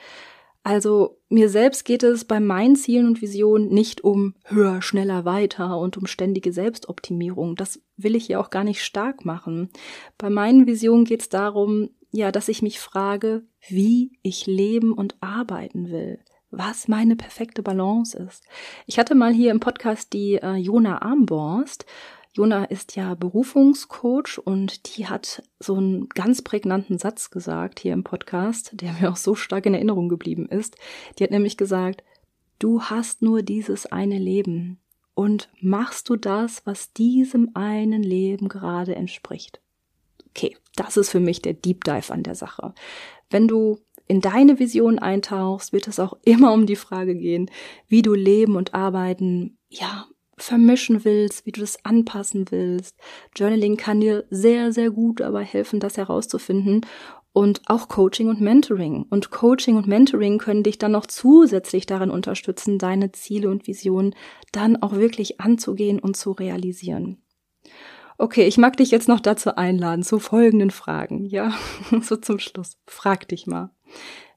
Also 0.62 1.18
mir 1.28 1.48
selbst 1.48 1.84
geht 1.84 2.04
es 2.04 2.24
bei 2.24 2.38
meinen 2.38 2.76
Zielen 2.76 3.06
und 3.06 3.20
Visionen 3.20 3.68
nicht 3.70 4.04
um 4.04 4.34
höher, 4.44 4.80
schneller, 4.80 5.24
weiter 5.24 5.76
und 5.80 5.96
um 5.96 6.06
ständige 6.06 6.52
Selbstoptimierung. 6.52 7.56
Das 7.56 7.82
will 7.96 8.14
ich 8.14 8.28
ja 8.28 8.38
auch 8.38 8.50
gar 8.50 8.62
nicht 8.62 8.84
stark 8.84 9.24
machen. 9.24 9.70
Bei 10.18 10.30
meinen 10.30 10.68
Visionen 10.68 11.04
geht 11.04 11.22
es 11.22 11.30
darum, 11.30 11.90
ja, 12.12 12.30
dass 12.30 12.48
ich 12.48 12.62
mich 12.62 12.78
frage, 12.78 13.42
wie 13.68 14.12
ich 14.22 14.46
leben 14.46 14.92
und 14.92 15.16
arbeiten 15.20 15.90
will 15.90 16.20
was 16.50 16.88
meine 16.88 17.16
perfekte 17.16 17.62
Balance 17.62 18.16
ist. 18.18 18.44
Ich 18.86 18.98
hatte 18.98 19.14
mal 19.14 19.32
hier 19.32 19.50
im 19.50 19.60
Podcast 19.60 20.12
die 20.12 20.34
äh, 20.34 20.56
Jona 20.56 21.02
Armborst. 21.02 21.86
Jona 22.32 22.64
ist 22.64 22.94
ja 22.94 23.14
Berufungscoach 23.14 24.38
und 24.44 24.96
die 24.96 25.08
hat 25.08 25.42
so 25.58 25.74
einen 25.74 26.08
ganz 26.08 26.42
prägnanten 26.42 26.98
Satz 26.98 27.30
gesagt 27.30 27.80
hier 27.80 27.92
im 27.92 28.04
Podcast, 28.04 28.70
der 28.74 28.92
mir 29.00 29.10
auch 29.10 29.16
so 29.16 29.34
stark 29.34 29.66
in 29.66 29.74
Erinnerung 29.74 30.08
geblieben 30.08 30.46
ist. 30.46 30.76
Die 31.18 31.24
hat 31.24 31.30
nämlich 31.30 31.56
gesagt, 31.56 32.04
du 32.58 32.82
hast 32.82 33.22
nur 33.22 33.42
dieses 33.42 33.86
eine 33.86 34.18
Leben 34.18 34.78
und 35.14 35.50
machst 35.60 36.08
du 36.08 36.16
das, 36.16 36.64
was 36.66 36.92
diesem 36.92 37.50
einen 37.54 38.02
Leben 38.02 38.48
gerade 38.48 38.94
entspricht. 38.94 39.60
Okay, 40.28 40.56
das 40.76 40.96
ist 40.96 41.10
für 41.10 41.20
mich 41.20 41.42
der 41.42 41.54
Deep 41.54 41.84
Dive 41.84 42.12
an 42.12 42.22
der 42.22 42.36
Sache. 42.36 42.74
Wenn 43.28 43.48
du 43.48 43.80
in 44.10 44.20
deine 44.20 44.58
Vision 44.58 44.98
eintauchst, 44.98 45.72
wird 45.72 45.86
es 45.86 46.00
auch 46.00 46.18
immer 46.24 46.52
um 46.52 46.66
die 46.66 46.76
Frage 46.76 47.14
gehen, 47.14 47.50
wie 47.86 48.02
du 48.02 48.12
Leben 48.12 48.56
und 48.56 48.74
Arbeiten, 48.74 49.56
ja, 49.68 50.06
vermischen 50.36 51.04
willst, 51.04 51.46
wie 51.46 51.52
du 51.52 51.60
das 51.60 51.84
anpassen 51.84 52.46
willst. 52.50 52.96
Journaling 53.36 53.76
kann 53.76 54.00
dir 54.00 54.24
sehr, 54.30 54.72
sehr 54.72 54.90
gut 54.90 55.20
dabei 55.20 55.44
helfen, 55.44 55.80
das 55.80 55.96
herauszufinden. 55.96 56.80
Und 57.32 57.62
auch 57.66 57.86
Coaching 57.88 58.28
und 58.28 58.40
Mentoring. 58.40 59.06
Und 59.08 59.30
Coaching 59.30 59.76
und 59.76 59.86
Mentoring 59.86 60.38
können 60.38 60.64
dich 60.64 60.78
dann 60.78 60.92
noch 60.92 61.06
zusätzlich 61.06 61.86
darin 61.86 62.10
unterstützen, 62.10 62.78
deine 62.78 63.12
Ziele 63.12 63.48
und 63.48 63.68
Visionen 63.68 64.16
dann 64.50 64.82
auch 64.82 64.94
wirklich 64.94 65.40
anzugehen 65.40 66.00
und 66.00 66.16
zu 66.16 66.32
realisieren. 66.32 67.22
Okay, 68.18 68.48
ich 68.48 68.58
mag 68.58 68.76
dich 68.76 68.90
jetzt 68.90 69.08
noch 69.08 69.20
dazu 69.20 69.56
einladen, 69.56 70.02
zu 70.02 70.18
folgenden 70.18 70.70
Fragen, 70.70 71.24
ja, 71.26 71.54
so 72.02 72.16
zum 72.16 72.40
Schluss. 72.40 72.76
Frag 72.86 73.28
dich 73.28 73.46
mal. 73.46 73.70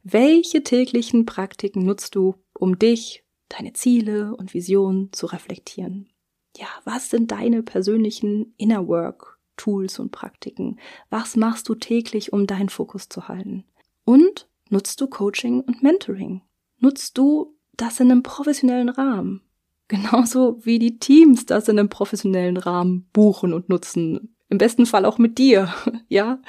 Welche 0.04 0.64
täglichen 0.64 1.26
Praktiken 1.26 1.86
nutzt 1.86 2.16
du, 2.16 2.36
um 2.54 2.78
dich, 2.78 3.24
deine 3.50 3.74
Ziele 3.74 4.36
und 4.36 4.54
Visionen 4.54 5.14
zu 5.14 5.28
reflektieren? 5.28 6.10
Ja, 6.58 6.68
was 6.86 7.10
sind 7.10 7.32
deine 7.32 7.64
persönlichen 7.64 8.54
Inner 8.58 8.88
Work 8.88 9.40
Tools 9.58 10.00
und 10.00 10.12
Praktiken? 10.12 10.80
Was 11.10 11.36
machst 11.36 11.70
du 11.70 11.76
täglich, 11.76 12.34
um 12.34 12.48
deinen 12.48 12.70
Fokus 12.70 13.10
zu 13.10 13.28
halten? 13.28 13.66
Und 14.06 14.48
nutzt 14.70 15.00
du 15.02 15.08
Coaching 15.08 15.62
und 15.62 15.84
Mentoring? 15.84 16.42
Nutzt 16.80 17.18
du 17.18 17.56
das 17.76 18.00
in 18.00 18.12
einem 18.12 18.24
professionellen 18.24 18.90
Rahmen? 18.90 19.42
Genauso 19.88 20.60
wie 20.66 20.80
die 20.80 21.00
Teams 21.00 21.46
das 21.46 21.68
in 21.68 21.78
einem 21.78 21.90
professionellen 21.90 22.58
Rahmen 22.58 23.10
buchen 23.14 23.54
und 23.54 23.70
nutzen. 23.70 24.36
Im 24.50 24.58
besten 24.58 24.86
Fall 24.86 25.06
auch 25.06 25.18
mit 25.18 25.38
dir, 25.38 25.74
ja? 26.08 26.42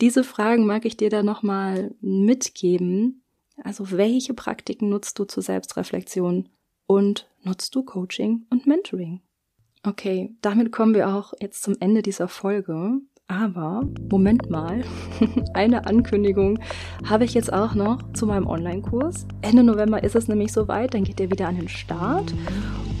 Diese 0.00 0.24
Fragen 0.24 0.66
mag 0.66 0.84
ich 0.84 0.96
dir 0.96 1.10
da 1.10 1.22
nochmal 1.22 1.94
mitgeben. 2.00 3.22
Also 3.62 3.92
welche 3.92 4.34
Praktiken 4.34 4.88
nutzt 4.88 5.18
du 5.18 5.24
zur 5.24 5.42
Selbstreflexion 5.42 6.48
und 6.86 7.28
nutzt 7.42 7.74
du 7.74 7.82
Coaching 7.84 8.46
und 8.50 8.66
Mentoring? 8.66 9.20
Okay, 9.86 10.34
damit 10.40 10.72
kommen 10.72 10.94
wir 10.94 11.08
auch 11.08 11.34
jetzt 11.40 11.62
zum 11.62 11.76
Ende 11.78 12.02
dieser 12.02 12.26
Folge. 12.26 13.00
Aber, 13.26 13.82
Moment 14.10 14.50
mal, 14.50 14.84
eine 15.54 15.86
Ankündigung 15.86 16.58
habe 17.06 17.24
ich 17.24 17.32
jetzt 17.32 17.52
auch 17.52 17.74
noch 17.74 18.12
zu 18.12 18.26
meinem 18.26 18.46
Online-Kurs. 18.46 19.26
Ende 19.40 19.62
November 19.62 20.02
ist 20.02 20.14
es 20.14 20.28
nämlich 20.28 20.52
soweit, 20.52 20.94
dann 20.94 21.04
geht 21.04 21.20
er 21.20 21.30
wieder 21.30 21.48
an 21.48 21.56
den 21.56 21.68
Start. 21.68 22.34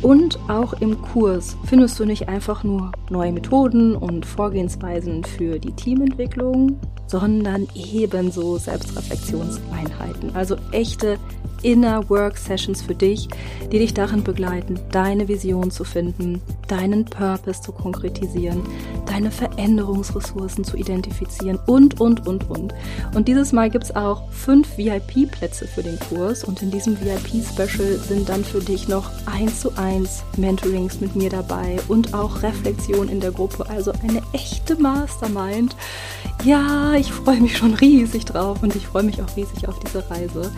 Und 0.04 0.38
auch 0.50 0.74
im 0.74 1.00
Kurs 1.00 1.56
findest 1.64 1.98
du 1.98 2.04
nicht 2.04 2.28
einfach 2.28 2.62
nur 2.62 2.92
neue 3.08 3.32
Methoden 3.32 3.96
und 3.96 4.26
Vorgehensweisen 4.26 5.24
für 5.24 5.58
die 5.58 5.72
Teamentwicklung, 5.72 6.78
sondern 7.06 7.66
ebenso 7.74 8.58
Selbstreflexionseinheiten. 8.58 10.36
Also 10.36 10.56
echte 10.72 11.18
Inner 11.64 12.08
Work 12.10 12.36
Sessions 12.36 12.82
für 12.82 12.94
dich, 12.94 13.28
die 13.72 13.78
dich 13.78 13.94
darin 13.94 14.22
begleiten, 14.22 14.78
deine 14.92 15.26
Vision 15.26 15.70
zu 15.70 15.82
finden, 15.82 16.40
deinen 16.68 17.06
Purpose 17.06 17.62
zu 17.62 17.72
konkretisieren, 17.72 18.62
deine 19.06 19.30
Veränderungsressourcen 19.30 20.64
zu 20.64 20.76
identifizieren 20.76 21.58
und, 21.66 22.00
und, 22.00 22.26
und, 22.26 22.50
und. 22.50 22.74
Und 23.14 23.28
dieses 23.28 23.52
Mal 23.52 23.70
gibt 23.70 23.84
es 23.84 23.96
auch 23.96 24.30
fünf 24.30 24.76
VIP-Plätze 24.76 25.66
für 25.66 25.82
den 25.82 25.98
Kurs 25.98 26.44
und 26.44 26.60
in 26.62 26.70
diesem 26.70 26.98
VIP-Special 27.00 27.98
sind 27.98 28.28
dann 28.28 28.44
für 28.44 28.60
dich 28.60 28.86
noch 28.88 29.10
eins 29.26 29.60
zu 29.60 29.72
eins 29.76 30.22
Mentorings 30.36 31.00
mit 31.00 31.16
mir 31.16 31.30
dabei 31.30 31.78
und 31.88 32.12
auch 32.12 32.42
Reflexion 32.42 33.08
in 33.08 33.20
der 33.20 33.32
Gruppe, 33.32 33.68
also 33.68 33.92
eine 34.02 34.22
echte 34.32 34.76
Mastermind. 34.76 35.74
Ja, 36.44 36.92
ich 36.94 37.10
freue 37.10 37.40
mich 37.40 37.56
schon 37.56 37.72
riesig 37.74 38.26
drauf 38.26 38.62
und 38.62 38.76
ich 38.76 38.86
freue 38.86 39.04
mich 39.04 39.22
auch 39.22 39.36
riesig 39.36 39.66
auf 39.66 39.78
diese 39.78 40.08
Reise. 40.10 40.52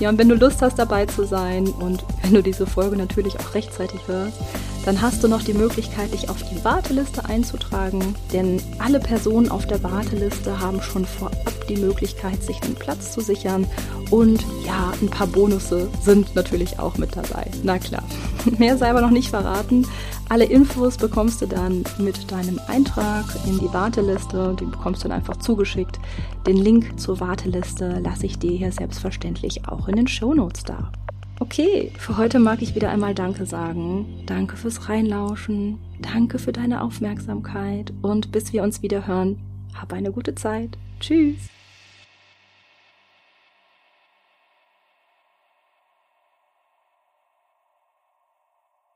Ja, 0.00 0.08
und 0.08 0.18
wenn 0.18 0.28
du 0.28 0.34
Lust 0.34 0.45
hast, 0.60 0.78
dabei 0.78 1.06
zu 1.06 1.24
sein 1.24 1.68
und 1.68 2.04
wenn 2.22 2.34
du 2.34 2.42
diese 2.42 2.66
Folge 2.66 2.96
natürlich 2.96 3.38
auch 3.38 3.54
rechtzeitig 3.54 4.00
hörst, 4.06 4.38
dann 4.84 5.02
hast 5.02 5.22
du 5.24 5.28
noch 5.28 5.42
die 5.42 5.52
Möglichkeit, 5.52 6.12
dich 6.12 6.30
auf 6.30 6.42
die 6.44 6.64
Warteliste 6.64 7.24
einzutragen, 7.24 8.14
denn 8.32 8.62
alle 8.78 9.00
Personen 9.00 9.50
auf 9.50 9.66
der 9.66 9.82
Warteliste 9.82 10.60
haben 10.60 10.80
schon 10.80 11.04
vorab 11.04 11.66
die 11.68 11.76
Möglichkeit, 11.76 12.42
sich 12.42 12.62
einen 12.62 12.76
Platz 12.76 13.12
zu 13.12 13.20
sichern 13.20 13.66
und 14.10 14.46
ja, 14.64 14.92
ein 15.02 15.08
paar 15.08 15.26
Bonusse 15.26 15.88
sind 16.02 16.34
natürlich 16.36 16.78
auch 16.78 16.96
mit 16.98 17.16
dabei. 17.16 17.50
Na 17.64 17.78
klar, 17.78 18.04
mehr 18.58 18.78
sei 18.78 18.90
aber 18.90 19.00
noch 19.00 19.10
nicht 19.10 19.30
verraten. 19.30 19.86
Alle 20.28 20.44
Infos 20.44 20.96
bekommst 20.96 21.40
du 21.40 21.46
dann 21.46 21.84
mit 21.98 22.32
deinem 22.32 22.58
Eintrag 22.66 23.24
in 23.46 23.60
die 23.60 23.72
Warteliste. 23.72 24.56
Die 24.58 24.64
bekommst 24.64 25.04
du 25.04 25.08
dann 25.08 25.18
einfach 25.18 25.36
zugeschickt. 25.36 26.00
Den 26.46 26.56
Link 26.56 26.98
zur 26.98 27.20
Warteliste 27.20 28.00
lasse 28.02 28.26
ich 28.26 28.38
dir 28.38 28.50
hier 28.50 28.72
selbstverständlich 28.72 29.68
auch 29.68 29.86
in 29.86 29.96
den 29.96 30.08
Show 30.08 30.34
Notes 30.34 30.64
da. 30.64 30.90
Okay, 31.38 31.92
für 31.98 32.16
heute 32.16 32.40
mag 32.40 32.60
ich 32.60 32.74
wieder 32.74 32.90
einmal 32.90 33.14
Danke 33.14 33.46
sagen. 33.46 34.24
Danke 34.26 34.56
fürs 34.56 34.88
Reinlauschen. 34.88 35.78
Danke 36.00 36.38
für 36.40 36.52
deine 36.52 36.82
Aufmerksamkeit. 36.82 37.92
Und 38.02 38.32
bis 38.32 38.52
wir 38.52 38.64
uns 38.64 38.82
wieder 38.82 39.06
hören, 39.06 39.38
hab 39.74 39.92
eine 39.92 40.10
gute 40.10 40.34
Zeit. 40.34 40.76
Tschüss. 40.98 41.36